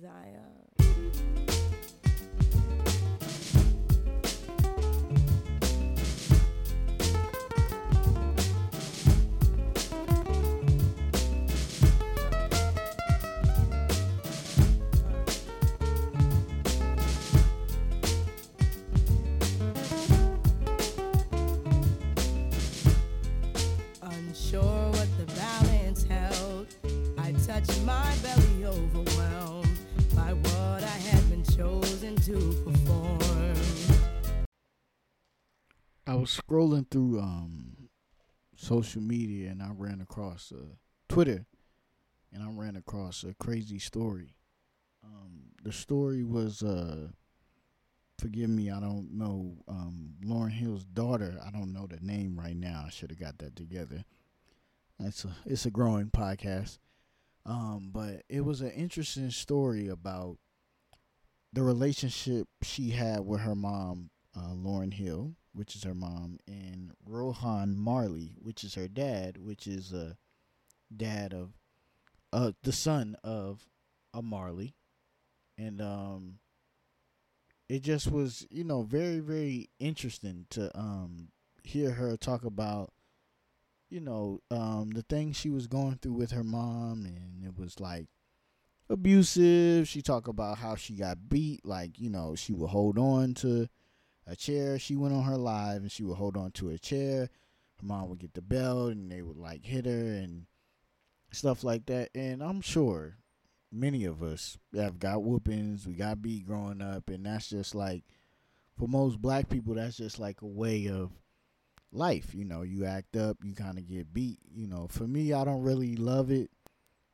Zion. 0.02 0.61
Was 36.22 36.40
scrolling 36.40 36.86
through 36.88 37.20
um 37.20 37.90
social 38.56 39.02
media 39.02 39.50
and 39.50 39.60
I 39.60 39.72
ran 39.76 40.02
across 40.02 40.54
uh, 40.56 40.76
Twitter 41.10 41.48
and 42.32 42.44
I 42.44 42.52
ran 42.52 42.76
across 42.76 43.24
a 43.24 43.34
crazy 43.44 43.80
story. 43.80 44.36
Um, 45.04 45.46
the 45.64 45.72
story 45.72 46.24
was 46.24 46.62
uh, 46.62 47.08
forgive 48.20 48.52
me, 48.52 48.70
I 48.70 48.80
don't 48.80 49.12
know 49.12 49.64
um, 49.68 50.14
Lauryn 50.24 50.52
Hill's 50.52 50.84
daughter. 50.84 51.40
I 51.44 51.50
don't 51.50 51.74
know 51.74 51.88
the 51.88 51.98
name 52.06 52.40
right 52.40 52.56
now. 52.56 52.84
I 52.86 52.92
should 52.92 53.10
have 53.10 53.20
got 53.20 53.40
that 53.40 53.56
together. 53.56 54.06
It's 55.00 55.26
a 55.26 55.36
it's 55.48 55.66
a 55.66 55.72
growing 55.72 56.12
podcast. 56.12 56.78
Um, 57.48 57.90
but 57.92 58.22
it 58.30 58.42
was 58.42 58.62
an 58.62 58.70
interesting 58.74 59.32
story 59.32 59.88
about 59.88 60.38
the 61.52 61.64
relationship 61.64 62.48
she 62.62 62.92
had 62.92 63.22
with 63.22 63.42
her 63.42 63.56
mom, 63.56 64.12
uh, 64.38 64.54
Lauryn 64.54 64.94
Hill, 64.94 65.36
which 65.54 65.76
is 65.76 65.84
her 65.84 65.94
mom, 65.94 66.40
and 66.48 66.92
Rohan 67.06 67.78
Marley, 67.78 68.36
which 68.42 68.64
is 68.64 68.76
her 68.76 68.88
dad, 68.88 69.38
which 69.38 69.68
is 69.68 69.92
a 69.94 70.18
dad 70.96 71.34
of 71.34 71.54
uh 72.34 72.52
the 72.64 72.72
son 72.72 73.16
of 73.24 73.68
a 74.14 74.22
Marley. 74.22 74.76
And 75.58 75.82
um 75.82 76.40
it 77.70 77.84
just 77.84 78.12
was, 78.12 78.46
you 78.50 78.66
know, 78.66 78.84
very, 78.84 79.20
very 79.20 79.70
interesting 79.80 80.46
to 80.52 80.78
um 80.78 81.30
hear 81.64 81.92
her 81.92 82.18
talk 82.18 82.44
about 82.44 82.92
you 83.92 84.00
know, 84.00 84.40
um, 84.50 84.92
the 84.92 85.02
things 85.04 85.36
she 85.36 85.50
was 85.50 85.68
going 85.68 85.98
through 86.02 86.14
with 86.14 86.32
her 86.32 86.46
mom, 86.46 87.06
and 87.06 87.46
it 87.46 87.60
was 87.60 87.80
like 87.80 88.08
abusive. 88.90 89.88
She 89.88 90.02
talked 90.02 90.30
about 90.30 90.58
how 90.60 90.76
she 90.76 90.94
got 90.96 91.30
beat, 91.30 91.66
like 91.66 92.00
you 92.00 92.10
know, 92.10 92.34
she 92.36 92.54
would 92.54 92.70
hold 92.70 92.98
on 92.98 93.34
to 93.36 93.68
a 94.28 94.36
chair. 94.36 94.80
She 94.80 94.96
went 94.96 95.14
on 95.14 95.24
her 95.24 95.38
live, 95.38 95.82
and 95.82 95.92
she 95.92 96.04
would 96.04 96.18
hold 96.18 96.38
on 96.38 96.52
to 96.54 96.70
a 96.70 96.78
chair. 96.78 97.30
Her 97.80 97.88
mom 97.88 98.10
would 98.10 98.20
get 98.20 98.34
the 98.34 98.42
belt, 98.42 98.92
and 98.92 99.12
they 99.12 99.22
would 99.22 99.38
like 99.38 99.66
hit 99.66 99.86
her 99.86 99.92
and 99.92 100.46
stuff 101.32 101.64
like 101.64 101.86
that. 101.88 102.10
And 102.16 102.44
I'm 102.44 102.62
sure 102.62 103.18
many 103.72 104.06
of 104.06 104.22
us 104.22 104.58
have 104.76 105.00
got 105.00 105.24
whoopings, 105.24 105.88
we 105.88 105.94
got 105.94 106.22
beat 106.22 106.46
growing 106.46 106.82
up, 106.82 107.10
and 107.10 107.26
that's 107.26 107.50
just 107.50 107.74
like 107.74 108.04
for 108.78 108.88
most 108.88 109.22
black 109.22 109.50
people, 109.50 109.76
that's 109.76 109.98
just 109.98 110.20
like 110.20 110.42
a 110.42 110.48
way 110.48 110.88
of 110.88 111.12
life. 111.92 112.34
You 112.34 112.46
know, 112.46 112.64
you 112.64 112.86
act 112.86 113.16
up, 113.16 113.38
you 113.44 113.54
kind 113.54 113.78
of 113.78 113.88
get 113.88 114.14
beat. 114.14 114.40
You 114.54 114.68
know, 114.68 114.88
for 114.90 115.04
me, 115.04 115.34
I 115.34 115.44
don't 115.44 115.62
really 115.62 115.96
love 115.96 116.32
it 116.32 116.50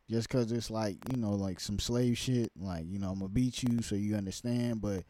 just 0.10 0.30
because 0.30 0.52
it's 0.52 0.72
like, 0.72 0.98
you 1.12 1.18
know, 1.18 1.32
like 1.32 1.60
some 1.60 1.80
slave 1.80 2.18
shit. 2.18 2.52
Like, 2.60 2.86
you 2.88 3.00
know, 3.00 3.10
I'm 3.10 3.20
going 3.20 3.30
to 3.30 3.34
beat 3.34 3.64
you 3.64 3.82
so 3.82 3.96
you 3.96 4.16
understand. 4.16 4.82
But 4.82 5.04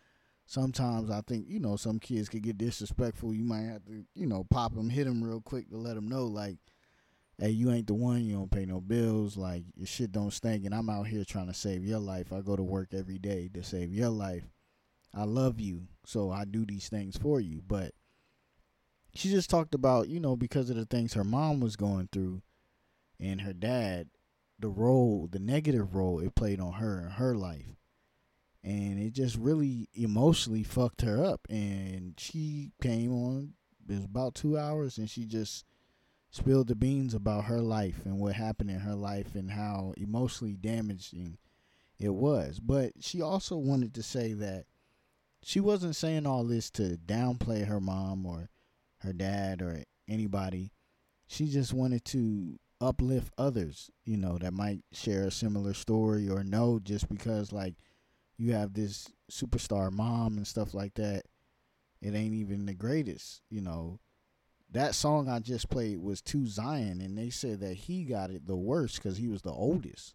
sometimes 0.48 1.12
I 1.12 1.22
think, 1.22 1.46
you 1.48 1.60
know, 1.60 1.76
some 1.76 2.00
kids 2.00 2.28
could 2.28 2.42
get 2.42 2.58
disrespectful. 2.58 3.36
You 3.36 3.44
might 3.44 3.66
have 3.66 3.86
to, 3.86 4.04
you 4.16 4.26
know, 4.26 4.46
pop 4.50 4.74
them, 4.74 4.90
hit 4.90 5.06
them 5.06 5.24
real 5.24 5.42
quick 5.42 5.70
to 5.70 5.78
let 5.78 5.94
them 5.94 6.08
know, 6.08 6.26
like, 6.26 6.58
hey, 7.38 7.52
you 7.52 7.72
ain't 7.72 7.86
the 7.86 7.94
one. 7.94 8.26
You 8.26 8.34
don't 8.34 8.52
pay 8.52 8.66
no 8.66 8.82
bills. 8.82 9.38
Like, 9.38 9.66
your 9.76 9.86
shit 9.86 10.12
don't 10.12 10.34
stink. 10.34 10.66
And 10.66 10.74
I'm 10.74 10.90
out 10.90 11.06
here 11.06 11.24
trying 11.24 11.48
to 11.48 11.54
save 11.54 11.86
your 11.86 12.00
life. 12.00 12.34
I 12.34 12.42
go 12.42 12.56
to 12.56 12.64
work 12.64 12.90
every 12.94 13.20
day 13.20 13.50
to 13.54 13.64
save 13.64 13.94
your 13.94 14.10
life. 14.10 14.50
I 15.14 15.26
love 15.26 15.60
you. 15.60 15.84
So 16.06 16.32
I 16.32 16.46
do 16.46 16.66
these 16.66 16.90
things 16.90 17.16
for 17.16 17.40
you. 17.40 17.62
But, 17.68 17.94
she 19.14 19.32
just 19.32 19.50
talked 19.50 19.74
about, 19.74 20.10
you 20.10 20.20
know, 20.20 20.36
because 20.36 20.70
of 20.70 20.76
the 20.76 20.86
things 20.86 21.14
her 21.14 21.24
mom 21.24 21.60
was 21.60 21.76
going 21.76 22.08
through 22.12 22.44
and 23.20 23.42
her 23.42 23.54
dad, 23.54 24.10
the 24.60 24.70
role, 24.70 25.28
the 25.32 25.40
negative 25.40 25.96
role 25.96 26.20
it 26.20 26.36
played 26.36 26.60
on 26.60 26.74
her 26.74 27.00
in 27.02 27.10
her 27.12 27.34
life. 27.36 27.77
And 28.64 29.00
it 29.00 29.14
just 29.14 29.38
really 29.38 29.88
emotionally 29.94 30.64
fucked 30.64 31.02
her 31.02 31.24
up. 31.24 31.48
And 31.50 32.16
she 32.18 32.72
came 32.82 33.14
on, 33.14 33.54
it 33.88 33.94
was 33.96 34.04
about 34.04 34.36
two 34.36 34.58
hours, 34.58 34.98
and 34.98 35.10
she 35.10 35.26
just 35.26 35.66
spilled 36.30 36.68
the 36.68 36.76
beans 36.76 37.14
about 37.14 37.46
her 37.46 37.62
life 37.62 38.02
and 38.06 38.20
what 38.20 38.34
happened 38.34 38.70
in 38.70 38.80
her 38.80 38.96
life 38.96 39.36
and 39.36 39.52
how 39.52 39.94
emotionally 39.98 40.56
damaging 40.56 41.38
it 42.00 42.14
was. 42.14 42.60
But 42.60 42.94
she 43.00 43.22
also 43.22 43.58
wanted 43.58 43.94
to 43.96 44.04
say 44.04 44.34
that 44.34 44.66
she 45.44 45.60
wasn't 45.60 45.96
saying 45.96 46.26
all 46.26 46.44
this 46.44 46.70
to 46.72 46.98
downplay 47.06 47.66
her 47.68 47.80
mom 47.80 48.26
or 48.26 48.50
her 49.00 49.14
dad 49.14 49.62
or 49.62 49.84
anybody. 50.08 50.74
She 51.28 51.48
just 51.48 51.74
wanted 51.74 52.06
to 52.06 52.60
uplift 52.80 53.34
others, 53.38 53.90
you 54.06 54.18
know, 54.18 54.38
that 54.38 54.54
might 54.54 54.84
share 54.92 55.24
a 55.24 55.32
similar 55.32 55.74
story 55.74 56.30
or 56.30 56.44
know 56.44 56.80
just 56.80 57.10
because 57.10 57.52
like 57.52 57.76
you 58.38 58.54
have 58.54 58.74
this 58.74 59.08
superstar 59.32 59.92
mom 59.92 60.38
and 60.38 60.48
stuff 60.48 60.74
like 60.74 60.94
that. 60.96 61.24
It 62.02 62.14
ain't 62.14 62.34
even 62.34 62.66
the 62.66 62.74
greatest, 62.74 63.42
you 63.50 63.62
know. 63.62 64.00
That 64.70 64.96
song 64.96 65.30
I 65.30 65.40
just 65.40 65.70
played 65.70 66.00
was 66.00 66.22
to 66.24 66.46
Zion, 66.46 67.00
and 67.02 67.18
they 67.18 67.30
said 67.30 67.62
that 67.62 67.74
he 67.74 68.04
got 68.04 68.30
it 68.30 68.46
the 68.46 68.56
worst 68.56 68.98
because 68.98 69.18
he 69.18 69.28
was 69.28 69.42
the 69.42 69.52
oldest. 69.52 70.14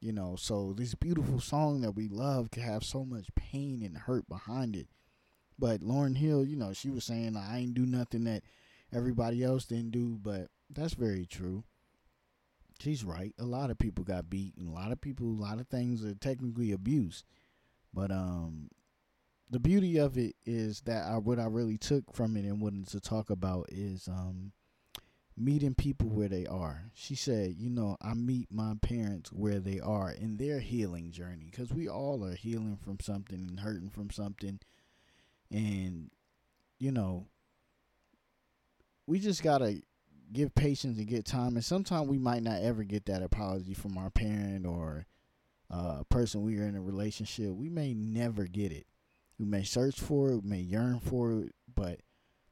You 0.00 0.12
know, 0.12 0.36
so 0.36 0.74
this 0.76 0.94
beautiful 0.94 1.40
song 1.40 1.80
that 1.82 1.92
we 1.92 2.08
love 2.08 2.50
can 2.50 2.62
have 2.62 2.84
so 2.84 3.04
much 3.04 3.34
pain 3.34 3.82
and 3.82 3.96
hurt 3.96 4.28
behind 4.28 4.76
it 4.76 4.88
but 5.58 5.80
Lauryn 5.80 6.16
Hill, 6.16 6.44
you 6.44 6.56
know, 6.56 6.72
she 6.72 6.90
was 6.90 7.04
saying 7.04 7.36
I 7.36 7.58
ain't 7.58 7.74
do 7.74 7.86
nothing 7.86 8.24
that 8.24 8.42
everybody 8.92 9.42
else 9.42 9.64
didn't 9.64 9.92
do, 9.92 10.18
but 10.20 10.48
that's 10.68 10.94
very 10.94 11.26
true. 11.26 11.64
She's 12.80 13.04
right. 13.04 13.34
A 13.38 13.44
lot 13.44 13.70
of 13.70 13.78
people 13.78 14.04
got 14.04 14.28
beat, 14.28 14.56
and 14.56 14.68
a 14.68 14.72
lot 14.72 14.90
of 14.90 15.00
people, 15.00 15.28
a 15.28 15.40
lot 15.40 15.60
of 15.60 15.68
things 15.68 16.04
are 16.04 16.14
technically 16.14 16.72
abuse. 16.72 17.24
But 17.94 18.10
um, 18.10 18.68
the 19.50 19.60
beauty 19.60 19.98
of 19.98 20.18
it 20.18 20.34
is 20.44 20.80
that 20.82 21.06
I, 21.06 21.18
what 21.18 21.38
I 21.38 21.46
really 21.46 21.78
took 21.78 22.12
from 22.12 22.36
it 22.36 22.44
and 22.44 22.60
wanted 22.60 22.88
to 22.88 23.00
talk 23.00 23.30
about 23.30 23.66
is 23.70 24.08
um, 24.08 24.52
meeting 25.36 25.74
people 25.74 26.08
where 26.08 26.28
they 26.28 26.46
are. 26.46 26.84
She 26.94 27.14
said, 27.14 27.54
you 27.56 27.70
know, 27.70 27.96
I 28.02 28.14
meet 28.14 28.48
my 28.50 28.74
parents 28.82 29.32
where 29.32 29.60
they 29.60 29.80
are 29.80 30.10
in 30.10 30.36
their 30.36 30.60
healing 30.60 31.12
journey 31.12 31.48
because 31.50 31.72
we 31.72 31.88
all 31.88 32.24
are 32.24 32.34
healing 32.34 32.78
from 32.82 32.98
something 33.00 33.38
and 33.38 33.60
hurting 33.60 33.90
from 33.90 34.10
something 34.10 34.58
and, 35.50 36.10
you 36.78 36.90
know, 36.90 37.26
we 39.06 39.20
just 39.20 39.42
got 39.42 39.58
to 39.58 39.80
give 40.32 40.54
patience 40.54 40.98
and 40.98 41.06
get 41.06 41.24
time. 41.24 41.54
And 41.54 41.64
sometimes 41.64 42.08
we 42.08 42.18
might 42.18 42.42
not 42.42 42.62
ever 42.62 42.82
get 42.82 43.06
that 43.06 43.22
apology 43.22 43.74
from 43.74 43.96
our 43.98 44.10
parent 44.10 44.66
or 44.66 45.06
uh, 45.70 45.98
a 46.00 46.04
person 46.08 46.42
we 46.42 46.58
are 46.58 46.66
in 46.66 46.76
a 46.76 46.80
relationship. 46.80 47.50
We 47.50 47.68
may 47.68 47.94
never 47.94 48.44
get 48.44 48.72
it. 48.72 48.86
We 49.38 49.46
may 49.46 49.64
search 49.64 49.98
for 49.98 50.30
it, 50.30 50.42
we 50.42 50.48
may 50.48 50.60
yearn 50.60 51.00
for 51.00 51.32
it, 51.32 51.54
but 51.74 52.00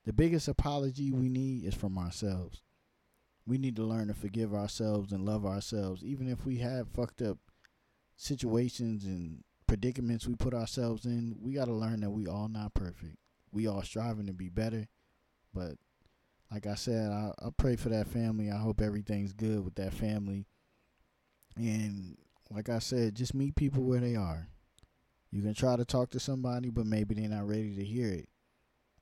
the 0.04 0.12
biggest 0.12 0.48
apology 0.48 1.12
we 1.12 1.28
need 1.28 1.64
is 1.64 1.74
from 1.74 1.96
ourselves. 1.96 2.62
We 3.46 3.58
need 3.58 3.76
to 3.76 3.84
learn 3.84 4.08
to 4.08 4.14
forgive 4.14 4.52
ourselves 4.52 5.12
and 5.12 5.24
love 5.24 5.46
ourselves, 5.46 6.04
even 6.04 6.28
if 6.28 6.44
we 6.44 6.58
have 6.58 6.88
fucked 6.88 7.22
up 7.22 7.38
situations 8.16 9.04
and 9.04 9.44
predicaments 9.66 10.26
we 10.26 10.34
put 10.34 10.54
ourselves 10.54 11.06
in, 11.06 11.36
we 11.40 11.54
got 11.54 11.66
to 11.66 11.72
learn 11.72 12.00
that 12.00 12.10
we 12.10 12.26
all 12.26 12.48
not 12.48 12.74
perfect. 12.74 13.16
We 13.52 13.66
all 13.66 13.82
striving 13.82 14.26
to 14.26 14.32
be 14.32 14.48
better, 14.48 14.88
but 15.54 15.76
like 16.50 16.66
I 16.66 16.74
said, 16.74 17.10
I, 17.10 17.32
I 17.38 17.48
pray 17.56 17.76
for 17.76 17.88
that 17.88 18.08
family. 18.08 18.50
I 18.50 18.58
hope 18.58 18.80
everything's 18.80 19.32
good 19.32 19.64
with 19.64 19.74
that 19.76 19.94
family. 19.94 20.46
And 21.56 22.16
like 22.54 22.68
I 22.68 22.78
said, 22.78 23.14
just 23.14 23.34
meet 23.34 23.56
people 23.56 23.82
where 23.82 24.00
they 24.00 24.16
are. 24.16 24.48
You 25.30 25.42
can 25.42 25.54
try 25.54 25.76
to 25.76 25.84
talk 25.84 26.10
to 26.10 26.20
somebody, 26.20 26.70
but 26.70 26.86
maybe 26.86 27.14
they're 27.14 27.28
not 27.28 27.48
ready 27.48 27.74
to 27.74 27.84
hear 27.84 28.08
it. 28.08 28.28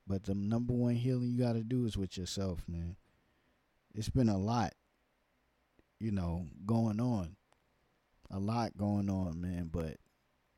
But 0.07 0.23
the 0.23 0.33
number 0.33 0.73
one 0.73 0.95
healing 0.95 1.31
you 1.31 1.43
got 1.43 1.53
to 1.53 1.63
do 1.63 1.85
is 1.85 1.97
with 1.97 2.17
yourself, 2.17 2.63
man. 2.67 2.95
It's 3.93 4.09
been 4.09 4.29
a 4.29 4.37
lot, 4.37 4.73
you 5.99 6.11
know, 6.11 6.47
going 6.65 6.99
on. 6.99 7.35
A 8.29 8.39
lot 8.39 8.77
going 8.77 9.09
on, 9.09 9.41
man. 9.41 9.69
But 9.71 9.97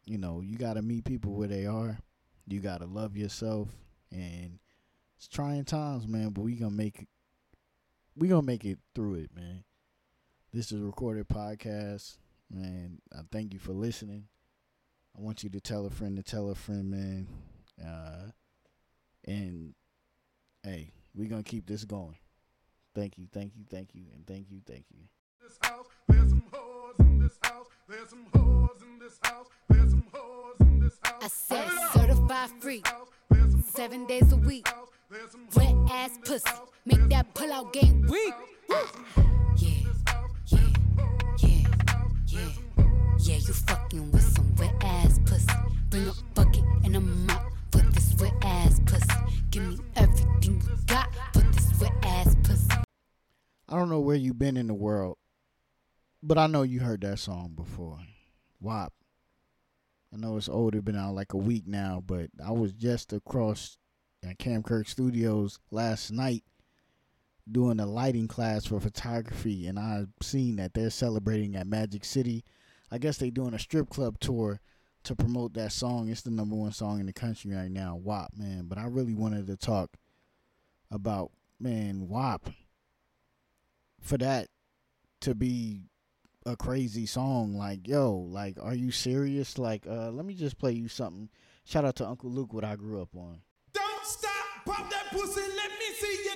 you 0.05 0.17
know, 0.17 0.41
you 0.41 0.57
got 0.57 0.73
to 0.73 0.81
meet 0.81 1.05
people 1.05 1.33
where 1.33 1.47
they 1.47 1.65
are. 1.65 1.97
You 2.47 2.59
got 2.59 2.81
to 2.81 2.85
love 2.85 3.15
yourself 3.17 3.69
and 4.11 4.59
it's 5.17 5.27
trying 5.27 5.65
times, 5.65 6.07
man, 6.07 6.29
but 6.29 6.41
we 6.41 6.55
going 6.55 6.71
to 6.71 6.77
make 6.77 7.01
it 7.01 7.07
we 8.15 8.27
to 8.27 8.41
make 8.41 8.65
it 8.65 8.77
through 8.93 9.15
it, 9.15 9.31
man. 9.35 9.63
This 10.51 10.71
is 10.71 10.79
recorded 10.81 11.27
podcast, 11.27 12.17
man. 12.53 12.99
I 13.13 13.21
thank 13.31 13.53
you 13.53 13.59
for 13.59 13.73
listening. 13.73 14.25
I 15.17 15.21
want 15.21 15.43
you 15.43 15.49
to 15.51 15.59
tell 15.59 15.85
a 15.85 15.89
friend 15.89 16.15
to 16.17 16.23
tell 16.23 16.49
a 16.49 16.55
friend, 16.55 16.89
man. 16.89 17.27
Uh 17.83 18.31
and 19.25 19.73
hey, 20.63 20.91
we 21.15 21.27
going 21.27 21.43
to 21.43 21.49
keep 21.49 21.65
this 21.65 21.85
going. 21.85 22.17
Thank 22.95 23.17
you, 23.17 23.27
thank 23.31 23.55
you, 23.55 23.63
thank 23.69 23.95
you, 23.95 24.03
and 24.13 24.25
thank 24.27 24.51
you, 24.51 24.61
thank 24.67 24.85
you. 24.91 24.99
This 25.41 25.57
house, 25.61 25.85
there's 26.07 26.29
some 26.29 26.43
whores 26.51 26.99
in 26.99 27.19
this 27.19 27.37
house. 27.41 27.65
There's 27.87 28.09
some 28.09 28.25
whores 28.33 28.81
in 30.61 30.79
this 30.79 30.99
house. 31.03 31.23
I 31.23 31.27
said 31.27 31.69
certified 31.93 32.49
free, 32.59 32.83
seven 33.65 34.05
days 34.05 34.31
a 34.31 34.37
week. 34.37 34.67
Wet 35.55 35.75
ass 35.89 36.17
pussy, 36.23 36.49
make 36.85 37.09
that 37.09 37.33
pull 37.33 37.51
out 37.51 37.73
game 37.73 38.05
weak. 38.07 38.33
Yeah, 42.33 42.49
yeah, 43.19 43.35
you 43.35 43.53
fucking 43.53 44.11
with 44.11 44.23
some 44.23 44.55
wet 44.55 44.73
ass 44.81 45.19
pussy. 45.23 45.45
Bring 45.91 46.07
a 46.07 46.13
bucket 46.33 46.63
and 46.83 46.95
a 46.95 46.99
mop. 46.99 47.51
This 47.71 48.15
wet 48.19 48.33
ass 48.41 48.81
pussy. 48.87 49.07
Give 49.51 49.61
me 49.61 49.77
everything 49.95 50.59
you 50.67 50.77
got. 50.87 51.13
This 51.35 51.79
wet 51.79 51.91
ass 52.01 52.35
pussy. 52.41 52.71
I 53.69 53.75
don't 53.75 53.89
know 53.89 53.99
where 53.99 54.15
you've 54.15 54.39
been 54.39 54.57
in 54.57 54.65
the 54.65 54.73
world, 54.73 55.17
but 56.23 56.39
I 56.39 56.47
know 56.47 56.63
you 56.63 56.79
heard 56.79 57.01
that 57.01 57.19
song 57.19 57.53
before. 57.55 57.99
WAP. 58.59 58.91
I 60.11 60.17
know 60.17 60.35
it's 60.37 60.49
old, 60.49 60.73
it's 60.73 60.83
been 60.83 60.97
out 60.97 61.13
like 61.13 61.33
a 61.33 61.37
week 61.37 61.67
now, 61.67 62.01
but 62.03 62.31
I 62.43 62.51
was 62.51 62.73
just 62.73 63.13
across 63.13 63.77
at 64.27 64.39
Cam 64.39 64.63
Kirk 64.63 64.87
Studios 64.87 65.59
last 65.69 66.09
night 66.09 66.43
doing 67.51 67.79
a 67.79 67.85
lighting 67.85 68.27
class 68.27 68.65
for 68.65 68.79
photography, 68.79 69.67
and 69.67 69.77
I've 69.77 70.09
seen 70.21 70.55
that 70.57 70.73
they're 70.73 70.89
celebrating 70.89 71.55
at 71.55 71.67
Magic 71.67 72.05
City. 72.05 72.43
I 72.91 72.97
guess 72.97 73.17
they're 73.17 73.31
doing 73.31 73.53
a 73.53 73.59
strip 73.59 73.89
club 73.89 74.19
tour 74.19 74.61
to 75.03 75.15
promote 75.15 75.53
that 75.53 75.71
song. 75.71 76.09
It's 76.09 76.21
the 76.21 76.31
number 76.31 76.55
one 76.55 76.71
song 76.71 76.99
in 76.99 77.05
the 77.05 77.13
country 77.13 77.53
right 77.53 77.71
now, 77.71 77.95
WAP, 77.95 78.31
man. 78.37 78.65
But 78.67 78.77
I 78.77 78.85
really 78.85 79.13
wanted 79.13 79.47
to 79.47 79.57
talk 79.57 79.97
about, 80.89 81.31
man, 81.59 82.07
WAP. 82.07 82.49
For 83.99 84.17
that 84.17 84.49
to 85.21 85.33
be 85.33 85.83
a 86.45 86.55
crazy 86.55 87.05
song, 87.05 87.55
like, 87.55 87.87
yo, 87.87 88.13
like, 88.13 88.57
are 88.61 88.75
you 88.75 88.91
serious? 88.91 89.57
Like, 89.57 89.85
uh, 89.87 90.11
let 90.11 90.25
me 90.25 90.33
just 90.33 90.57
play 90.57 90.73
you 90.73 90.87
something. 90.87 91.29
Shout 91.65 91.85
out 91.85 91.95
to 91.97 92.07
Uncle 92.07 92.29
Luke, 92.29 92.53
what 92.53 92.65
I 92.65 92.75
grew 92.75 93.01
up 93.01 93.15
on. 93.15 93.39
Don't 93.73 94.05
stop, 94.05 94.31
pop 94.65 94.89
that 94.89 95.07
pussy, 95.11 95.41
let 95.41 95.71
me 95.71 95.95
see 95.97 96.23
you 96.25 96.32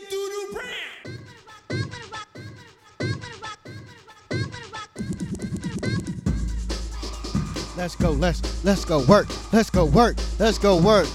Let's 7.77 7.95
go, 7.95 8.09
let's 8.09 8.65
let's 8.65 8.83
go 8.83 9.05
work, 9.05 9.27
let's 9.53 9.69
go 9.69 9.85
work, 9.85 10.17
let's 10.39 10.57
go 10.57 10.81
work. 10.81 11.07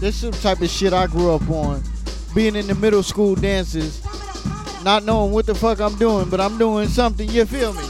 This 0.00 0.24
is 0.24 0.32
the 0.32 0.38
type 0.42 0.60
of 0.60 0.68
shit 0.68 0.92
I 0.92 1.06
grew 1.06 1.32
up 1.32 1.48
on. 1.48 1.80
Being 2.34 2.56
in 2.56 2.66
the 2.66 2.74
middle 2.74 3.04
school 3.04 3.36
dances, 3.36 4.04
not 4.82 5.04
knowing 5.04 5.30
what 5.30 5.46
the 5.46 5.54
fuck 5.54 5.80
I'm 5.80 5.96
doing, 5.96 6.28
but 6.28 6.40
I'm 6.40 6.58
doing 6.58 6.88
something, 6.88 7.28
you 7.30 7.44
feel 7.44 7.72
me? 7.72 7.84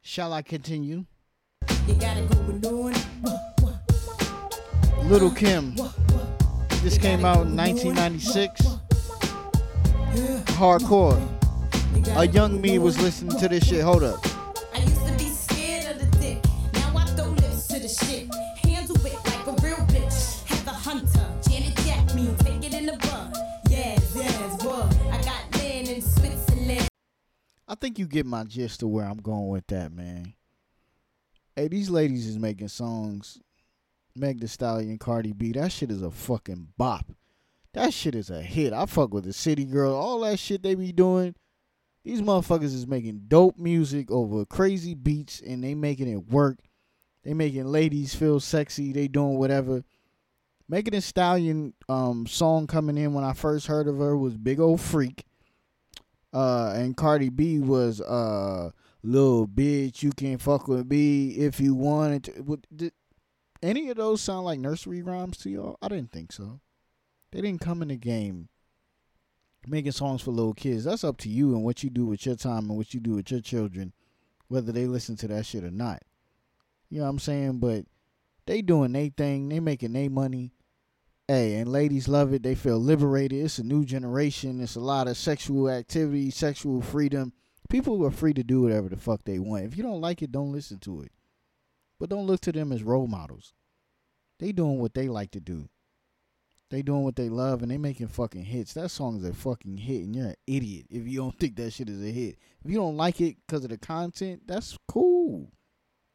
Shall 0.00 0.32
I 0.32 0.42
continue? 0.42 1.04
Lil' 5.02 5.30
Kim. 5.32 5.74
This 6.82 6.98
came 6.98 7.24
out 7.24 7.46
in 7.46 7.56
1996. 7.56 8.60
Hardcore. 10.52 11.41
A 12.16 12.26
young 12.26 12.60
me 12.60 12.78
was 12.78 13.00
listening 13.00 13.38
to 13.38 13.48
this 13.48 13.66
shit. 13.66 13.82
Hold 13.82 14.02
up. 14.02 14.20
I 14.74 14.78
used 14.80 15.06
to 15.06 15.12
be 15.18 15.30
scared 15.30 15.96
of 15.96 15.98
the 15.98 16.18
dick. 16.18 16.44
Now 16.74 16.96
I 16.96 17.04
throw 17.06 17.28
lips 17.30 17.66
to 17.68 17.78
the 17.78 17.88
shit. 17.88 18.32
Handle 18.62 18.96
it 19.06 19.14
like 19.14 19.46
a 19.46 19.52
real 19.62 19.78
bitch. 19.86 20.44
Have 20.46 20.64
the 20.64 20.72
hunter. 20.72 21.26
Janet 21.48 21.74
Jack. 21.84 22.06
Take 22.44 22.64
it 22.64 22.74
in 22.74 22.86
the 22.86 22.96
bun. 22.98 23.32
Yes, 23.70 24.12
yes, 24.14 24.62
what? 24.64 24.94
I 25.10 25.22
got 25.22 25.58
land 25.58 25.88
in 25.88 26.02
Switzerland. 26.02 26.88
I 27.66 27.74
think 27.74 27.98
you 27.98 28.06
get 28.06 28.26
my 28.26 28.44
gist 28.44 28.82
of 28.82 28.90
where 28.90 29.06
I'm 29.06 29.18
going 29.18 29.48
with 29.48 29.66
that, 29.68 29.92
man. 29.92 30.34
Hey, 31.56 31.68
these 31.68 31.90
ladies 31.90 32.26
is 32.26 32.38
making 32.38 32.68
songs. 32.68 33.38
Meg 34.14 34.40
Thee 34.40 34.46
Stallion, 34.46 34.98
Cardi 34.98 35.32
B, 35.32 35.52
that 35.52 35.72
shit 35.72 35.90
is 35.90 36.02
a 36.02 36.10
fucking 36.10 36.68
bop. 36.76 37.06
That 37.72 37.94
shit 37.94 38.14
is 38.14 38.28
a 38.28 38.42
hit. 38.42 38.74
I 38.74 38.84
fuck 38.84 39.14
with 39.14 39.24
the 39.24 39.32
City 39.32 39.64
Girl, 39.64 39.94
all 39.94 40.20
that 40.20 40.38
shit 40.38 40.62
they 40.62 40.74
be 40.74 40.92
doing. 40.92 41.34
These 42.04 42.22
motherfuckers 42.22 42.74
is 42.74 42.86
making 42.86 43.24
dope 43.28 43.58
music 43.58 44.10
over 44.10 44.44
crazy 44.44 44.94
beats 44.94 45.40
and 45.40 45.62
they 45.62 45.74
making 45.74 46.08
it 46.08 46.28
work. 46.30 46.58
They 47.22 47.34
making 47.34 47.66
ladies 47.66 48.14
feel 48.14 48.40
sexy. 48.40 48.92
They 48.92 49.06
doing 49.06 49.38
whatever. 49.38 49.84
Megan 50.68 50.94
Thee 50.94 51.00
Stallion 51.00 51.74
um 51.88 52.26
song 52.26 52.66
coming 52.66 52.98
in 52.98 53.14
when 53.14 53.24
I 53.24 53.32
first 53.32 53.66
heard 53.68 53.86
of 53.86 53.98
her 53.98 54.16
was 54.16 54.36
Big 54.36 54.58
Old 54.58 54.80
Freak. 54.80 55.24
Uh 56.32 56.72
and 56.74 56.96
Cardi 56.96 57.28
B 57.28 57.60
was 57.60 58.00
uh 58.00 58.70
little 59.04 59.46
bitch, 59.46 60.02
you 60.02 60.10
can 60.10 60.38
fuck 60.38 60.68
with 60.68 60.90
me 60.90 61.30
if 61.30 61.60
you 61.60 61.74
wanted 61.74 62.24
to. 62.24 62.32
What, 62.42 62.60
did 62.74 62.92
any 63.62 63.90
of 63.90 63.96
those 63.96 64.20
sound 64.20 64.44
like 64.44 64.58
nursery 64.58 65.02
rhymes 65.02 65.36
to 65.38 65.50
y'all? 65.50 65.78
I 65.80 65.88
didn't 65.88 66.10
think 66.10 66.32
so. 66.32 66.60
They 67.30 67.40
didn't 67.40 67.60
come 67.60 67.82
in 67.82 67.88
the 67.88 67.96
game 67.96 68.48
making 69.66 69.92
songs 69.92 70.22
for 70.22 70.30
little 70.30 70.54
kids. 70.54 70.84
That's 70.84 71.04
up 71.04 71.18
to 71.18 71.28
you 71.28 71.54
and 71.54 71.64
what 71.64 71.82
you 71.82 71.90
do 71.90 72.06
with 72.06 72.26
your 72.26 72.36
time 72.36 72.68
and 72.68 72.76
what 72.76 72.94
you 72.94 73.00
do 73.00 73.14
with 73.14 73.30
your 73.30 73.40
children, 73.40 73.92
whether 74.48 74.72
they 74.72 74.86
listen 74.86 75.16
to 75.16 75.28
that 75.28 75.46
shit 75.46 75.64
or 75.64 75.70
not. 75.70 76.02
You 76.88 76.98
know 76.98 77.04
what 77.04 77.10
I'm 77.10 77.18
saying? 77.18 77.58
But 77.58 77.86
they 78.46 78.62
doing 78.62 78.92
their 78.92 79.08
thing. 79.08 79.48
They 79.48 79.60
making 79.60 79.92
their 79.92 80.10
money. 80.10 80.52
Hey, 81.28 81.54
and 81.54 81.70
ladies 81.70 82.08
love 82.08 82.32
it. 82.34 82.42
They 82.42 82.54
feel 82.54 82.78
liberated. 82.78 83.44
It's 83.44 83.58
a 83.58 83.62
new 83.62 83.84
generation. 83.84 84.60
It's 84.60 84.76
a 84.76 84.80
lot 84.80 85.08
of 85.08 85.16
sexual 85.16 85.70
activity, 85.70 86.30
sexual 86.30 86.82
freedom. 86.82 87.32
People 87.70 88.04
are 88.04 88.10
free 88.10 88.34
to 88.34 88.42
do 88.42 88.62
whatever 88.62 88.88
the 88.88 88.96
fuck 88.96 89.24
they 89.24 89.38
want. 89.38 89.64
If 89.64 89.76
you 89.76 89.82
don't 89.82 90.00
like 90.00 90.20
it, 90.20 90.32
don't 90.32 90.52
listen 90.52 90.78
to 90.80 91.02
it. 91.02 91.12
But 91.98 92.10
don't 92.10 92.26
look 92.26 92.40
to 92.42 92.52
them 92.52 92.72
as 92.72 92.82
role 92.82 93.06
models. 93.06 93.54
They 94.40 94.52
doing 94.52 94.80
what 94.80 94.92
they 94.92 95.08
like 95.08 95.30
to 95.30 95.40
do. 95.40 95.68
They 96.72 96.80
doing 96.80 97.02
what 97.02 97.16
they 97.16 97.28
love 97.28 97.60
and 97.60 97.70
they 97.70 97.76
making 97.76 98.08
fucking 98.08 98.46
hits. 98.46 98.72
That 98.72 98.88
song 98.88 99.18
is 99.18 99.24
a 99.26 99.34
fucking 99.34 99.76
hit 99.76 100.04
and 100.04 100.16
you're 100.16 100.28
an 100.28 100.36
idiot 100.46 100.86
if 100.88 101.06
you 101.06 101.18
don't 101.18 101.38
think 101.38 101.54
that 101.56 101.70
shit 101.70 101.90
is 101.90 102.02
a 102.02 102.10
hit. 102.10 102.38
If 102.64 102.70
you 102.70 102.78
don't 102.78 102.96
like 102.96 103.20
it 103.20 103.36
because 103.46 103.62
of 103.64 103.68
the 103.68 103.76
content, 103.76 104.44
that's 104.46 104.78
cool. 104.88 105.52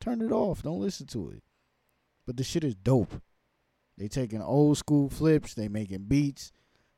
Turn 0.01 0.19
it 0.19 0.31
off. 0.31 0.63
Don't 0.63 0.81
listen 0.81 1.05
to 1.07 1.29
it. 1.29 1.43
But 2.25 2.37
the 2.37 2.43
shit 2.43 2.63
is 2.63 2.73
dope. 2.73 3.21
They 3.99 4.07
taking 4.07 4.41
old 4.41 4.79
school 4.79 5.11
flips. 5.11 5.53
They 5.53 5.67
making 5.67 6.05
beats. 6.05 6.51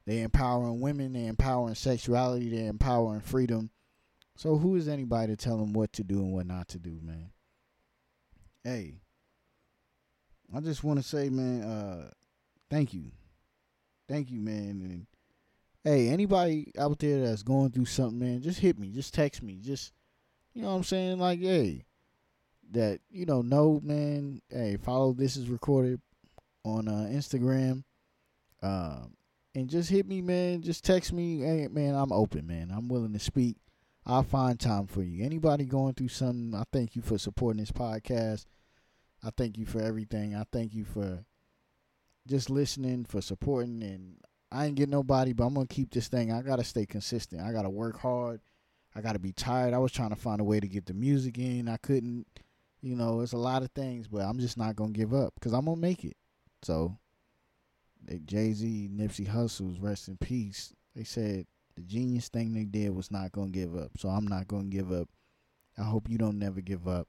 They 0.06 0.22
empowering 0.22 0.80
women. 0.80 1.12
They 1.12 1.26
empowering 1.26 1.76
sexuality. 1.76 2.50
They 2.50 2.66
empowering 2.66 3.20
freedom. 3.20 3.72
So 4.38 4.56
who 4.56 4.78
is 4.78 4.88
anybody 4.88 5.36
to 5.36 5.38
tell 5.38 5.58
them 5.58 5.74
what 5.74 5.92
to 5.94 6.06
do 6.06 6.20
and 6.20 6.32
what 6.32 6.48
not 6.48 6.70
to 6.70 6.80
do, 6.80 6.98
man? 7.04 7.32
Hey, 8.64 9.02
I 10.56 10.62
just 10.62 10.82
want 10.82 11.02
to 11.02 11.04
say, 11.04 11.28
man, 11.28 11.62
uh, 11.62 12.12
thank 12.70 12.94
you, 12.94 13.12
thank 14.10 14.32
you, 14.32 14.42
man. 14.42 14.82
And 14.84 15.08
hey, 15.84 16.10
anybody 16.10 16.72
out 16.78 17.00
there 17.00 17.22
that's 17.22 17.44
going 17.44 17.72
through 17.72 17.86
something, 17.86 18.20
man, 18.20 18.42
just 18.42 18.60
hit 18.60 18.78
me, 18.78 18.90
just 18.90 19.14
text 19.14 19.42
me, 19.42 19.60
just 19.62 19.94
you 20.54 20.62
know 20.62 20.70
what 20.70 20.76
I'm 20.76 20.84
saying, 20.84 21.20
like, 21.20 21.40
hey, 21.40 21.86
that 22.72 23.00
you 23.10 23.26
know, 23.26 23.42
no, 23.42 23.80
man. 23.84 24.42
Hey, 24.50 24.78
follow 24.78 25.14
this 25.14 25.38
is 25.38 25.50
recorded 25.50 26.02
on 26.64 26.88
uh, 26.88 27.08
Instagram. 27.12 27.84
Um, 28.62 29.16
and 29.56 29.70
just 29.70 29.90
hit 29.90 30.08
me, 30.08 30.22
man. 30.22 30.62
Just 30.62 30.84
text 30.84 31.14
me. 31.14 31.40
Hey, 31.40 31.68
man, 31.70 31.96
I'm 31.96 32.12
open, 32.12 32.46
man. 32.46 32.72
I'm 32.76 32.88
willing 32.88 33.14
to 33.14 33.20
speak. 33.20 33.58
I'll 34.06 34.24
find 34.24 34.60
time 34.60 34.88
for 34.88 35.04
you. 35.04 35.24
Anybody 35.24 35.66
going 35.66 35.94
through 35.94 36.10
something, 36.10 36.54
I 36.56 36.64
thank 36.72 36.96
you 36.96 37.02
for 37.02 37.18
supporting 37.18 37.60
this 37.60 37.72
podcast. 37.72 38.46
I 39.24 39.30
thank 39.36 39.58
you 39.58 39.66
for 39.66 39.82
everything. 39.82 40.36
I 40.36 40.44
thank 40.52 40.74
you 40.74 40.86
for 40.86 41.26
just 42.30 42.50
listening, 42.50 43.06
for 43.06 43.22
supporting. 43.22 43.84
And 43.84 44.18
I 44.52 44.66
ain't 44.66 44.76
get 44.76 44.90
nobody, 44.90 45.34
but 45.34 45.46
I'm 45.46 45.54
going 45.54 45.68
to 45.68 45.74
keep 45.74 45.92
this 45.92 46.08
thing. 46.08 46.32
I 46.32 46.42
got 46.42 46.58
to 46.58 46.64
stay 46.64 46.86
consistent. 46.86 47.42
I 47.42 47.52
got 47.52 47.64
to 47.64 47.70
work 47.70 48.00
hard. 48.00 48.42
I 48.96 49.02
got 49.02 49.14
to 49.14 49.20
be 49.20 49.34
tired. 49.34 49.74
I 49.74 49.80
was 49.80 49.92
trying 49.92 50.10
to 50.10 50.16
find 50.16 50.42
a 50.42 50.44
way 50.46 50.60
to 50.60 50.68
get 50.68 50.86
the 50.86 50.94
music 50.94 51.38
in. 51.38 51.68
I 51.68 51.78
couldn't. 51.78 52.26
You 52.82 52.96
know, 52.96 53.22
it's 53.22 53.34
a 53.34 53.38
lot 53.38 53.62
of 53.62 53.72
things, 53.72 54.08
but 54.08 54.22
I'm 54.22 54.40
just 54.40 54.58
not 54.58 54.76
going 54.76 54.94
to 54.94 55.00
give 55.00 55.14
up 55.14 55.34
because 55.36 55.54
I'm 55.54 55.66
going 55.66 55.78
to 55.78 55.82
make 55.82 56.06
it. 56.06 56.16
So, 56.62 56.98
Jay 58.26 58.54
Z, 58.54 58.90
Nipsey 58.94 59.28
Hussles, 59.28 59.82
rest 59.82 60.08
in 60.08 60.18
peace. 60.18 60.74
They 60.96 61.04
said 61.04 61.46
the 61.76 61.82
genius 61.84 62.30
thing 62.30 62.54
they 62.54 62.66
did 62.66 62.96
was 62.96 63.12
not 63.12 63.32
going 63.32 63.52
to 63.52 63.60
give 63.60 63.76
up. 63.76 63.92
So 63.98 64.10
I'm 64.10 64.28
not 64.28 64.48
going 64.48 64.70
to 64.70 64.78
give 64.78 64.92
up. 64.92 65.10
I 65.78 65.84
hope 65.84 66.10
you 66.10 66.18
don't 66.18 66.40
never 66.40 66.62
give 66.62 66.88
up. 66.88 67.08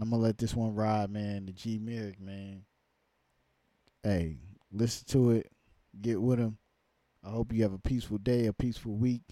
I'm 0.00 0.10
going 0.10 0.20
to 0.20 0.26
let 0.26 0.38
this 0.38 0.54
one 0.54 0.74
ride, 0.74 1.10
man. 1.10 1.46
The 1.46 1.52
G 1.52 1.78
Meriq, 1.78 2.20
man. 2.20 2.62
Hey, 4.06 4.36
listen 4.70 5.06
to 5.12 5.30
it. 5.30 5.50
Get 5.98 6.20
with 6.20 6.38
him. 6.38 6.58
I 7.24 7.30
hope 7.30 7.54
you 7.54 7.62
have 7.62 7.72
a 7.72 7.78
peaceful 7.78 8.18
day, 8.18 8.44
a 8.44 8.52
peaceful 8.52 8.92
week. 8.92 9.22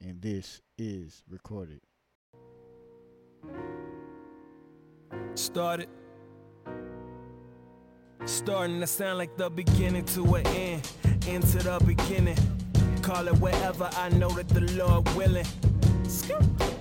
And 0.00 0.22
this 0.22 0.62
is 0.78 1.22
recorded. 1.28 1.82
Started. 5.34 5.90
Starting 8.24 8.80
to 8.80 8.86
sound 8.86 9.18
like 9.18 9.36
the 9.36 9.50
beginning 9.50 10.06
to 10.06 10.36
an 10.36 10.46
end. 10.46 10.90
Into 11.28 11.58
the 11.58 11.78
beginning. 11.84 12.38
Call 13.02 13.28
it 13.28 13.34
wherever 13.34 13.90
I 13.92 14.08
know 14.08 14.30
that 14.30 14.48
the 14.48 14.62
Lord 14.72 15.06
willing. 15.14 15.44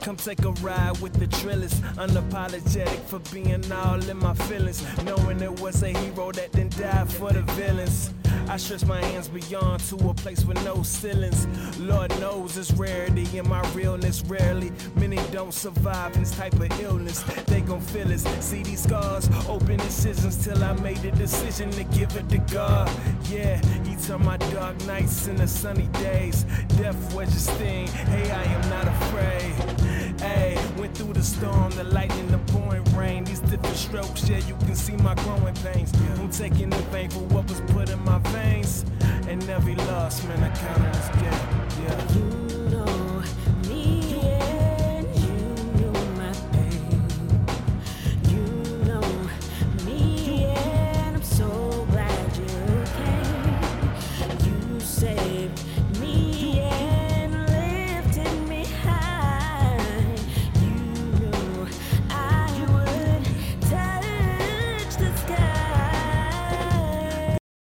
Come 0.02 0.18
take 0.18 0.44
a 0.44 0.52
ride 0.62 1.00
with 1.00 1.14
the 1.14 1.28
trillers. 1.28 1.74
Unapologetic 1.96 3.00
for 3.06 3.20
being 3.34 3.72
all 3.72 4.10
in 4.10 4.18
my 4.18 4.34
feelings. 4.34 4.84
Knowing 5.04 5.42
it 5.42 5.60
was 5.62 5.82
a 5.82 5.90
hero 5.90 6.32
that 6.34 6.52
then 6.52 6.70
died 6.70 7.12
for 7.12 7.32
the 7.32 7.42
villains. 7.54 8.14
I 8.50 8.58
stretch 8.58 8.86
my 8.86 9.00
hands 9.00 9.30
beyond 9.30 9.80
to 9.86 9.96
a 10.10 10.14
place 10.14 10.44
with 10.44 10.64
no 10.66 10.84
ceilings. 10.84 11.48
Lord 11.80 12.10
knows 12.20 12.58
it's 12.58 12.72
rarity 12.74 13.26
in 13.38 13.48
my 13.48 13.62
realness. 13.72 14.22
Rarely, 14.24 14.72
many 14.96 15.18
don't 15.32 15.54
survive 15.54 16.14
this 16.14 16.32
type 16.36 16.54
of 16.54 16.80
illness. 16.82 17.24
They 17.48 17.62
gon' 17.62 17.82
feel 17.82 18.12
it. 18.12 18.20
See 18.20 18.64
these 18.64 18.84
scars, 18.84 19.30
open 19.48 19.80
incisions 19.80 20.44
till 20.44 20.62
I 20.64 20.74
made 20.74 21.04
a 21.06 21.12
decision 21.12 21.72
to 21.72 21.84
give 21.86 22.16
it 22.18 22.28
to 22.30 22.38
God. 22.54 22.92
Yeah, 23.30 23.58
He 23.86 23.96
turned 23.96 24.26
my 24.26 24.38
dark 24.38 24.84
nights 24.86 25.28
into 25.28 25.48
sunny 25.48 25.88
days. 25.94 26.44
Death 26.78 27.14
wedges 27.14 27.50
thing. 27.52 27.88
Hey, 27.88 28.30
I 28.30 28.44
am 28.44 28.70
not 28.70 28.88
afraid. 28.88 29.23
Hey, 30.20 30.58
went 30.78 30.98
through 30.98 31.14
the 31.14 31.24
storm, 31.24 31.72
the 31.72 31.84
lightning, 31.84 32.28
the 32.28 32.38
pouring 32.52 32.84
rain. 32.96 33.24
These 33.24 33.42
different 33.42 33.76
strokes, 33.76 34.30
yeah, 34.30 34.40
you 34.40 34.56
can 34.66 34.76
see 34.76 34.96
my 34.98 35.16
growing 35.16 35.56
pains. 35.56 35.92
I'm 36.20 36.30
taking 36.30 36.70
the 36.70 36.84
pain 36.92 37.10
for 37.10 37.20
what 37.34 37.48
was 37.50 37.62
put 37.74 37.90
in 37.90 38.04
my 38.06 38.20
veins. 38.20 38.86
And 39.28 39.44
every 39.50 39.76
loss, 39.76 40.24
man, 40.26 40.44
I 40.44 40.50
count 40.56 40.84
it 40.84 40.96
as 40.96 41.10
gain. 41.22 42.38
Yeah. 42.38 42.43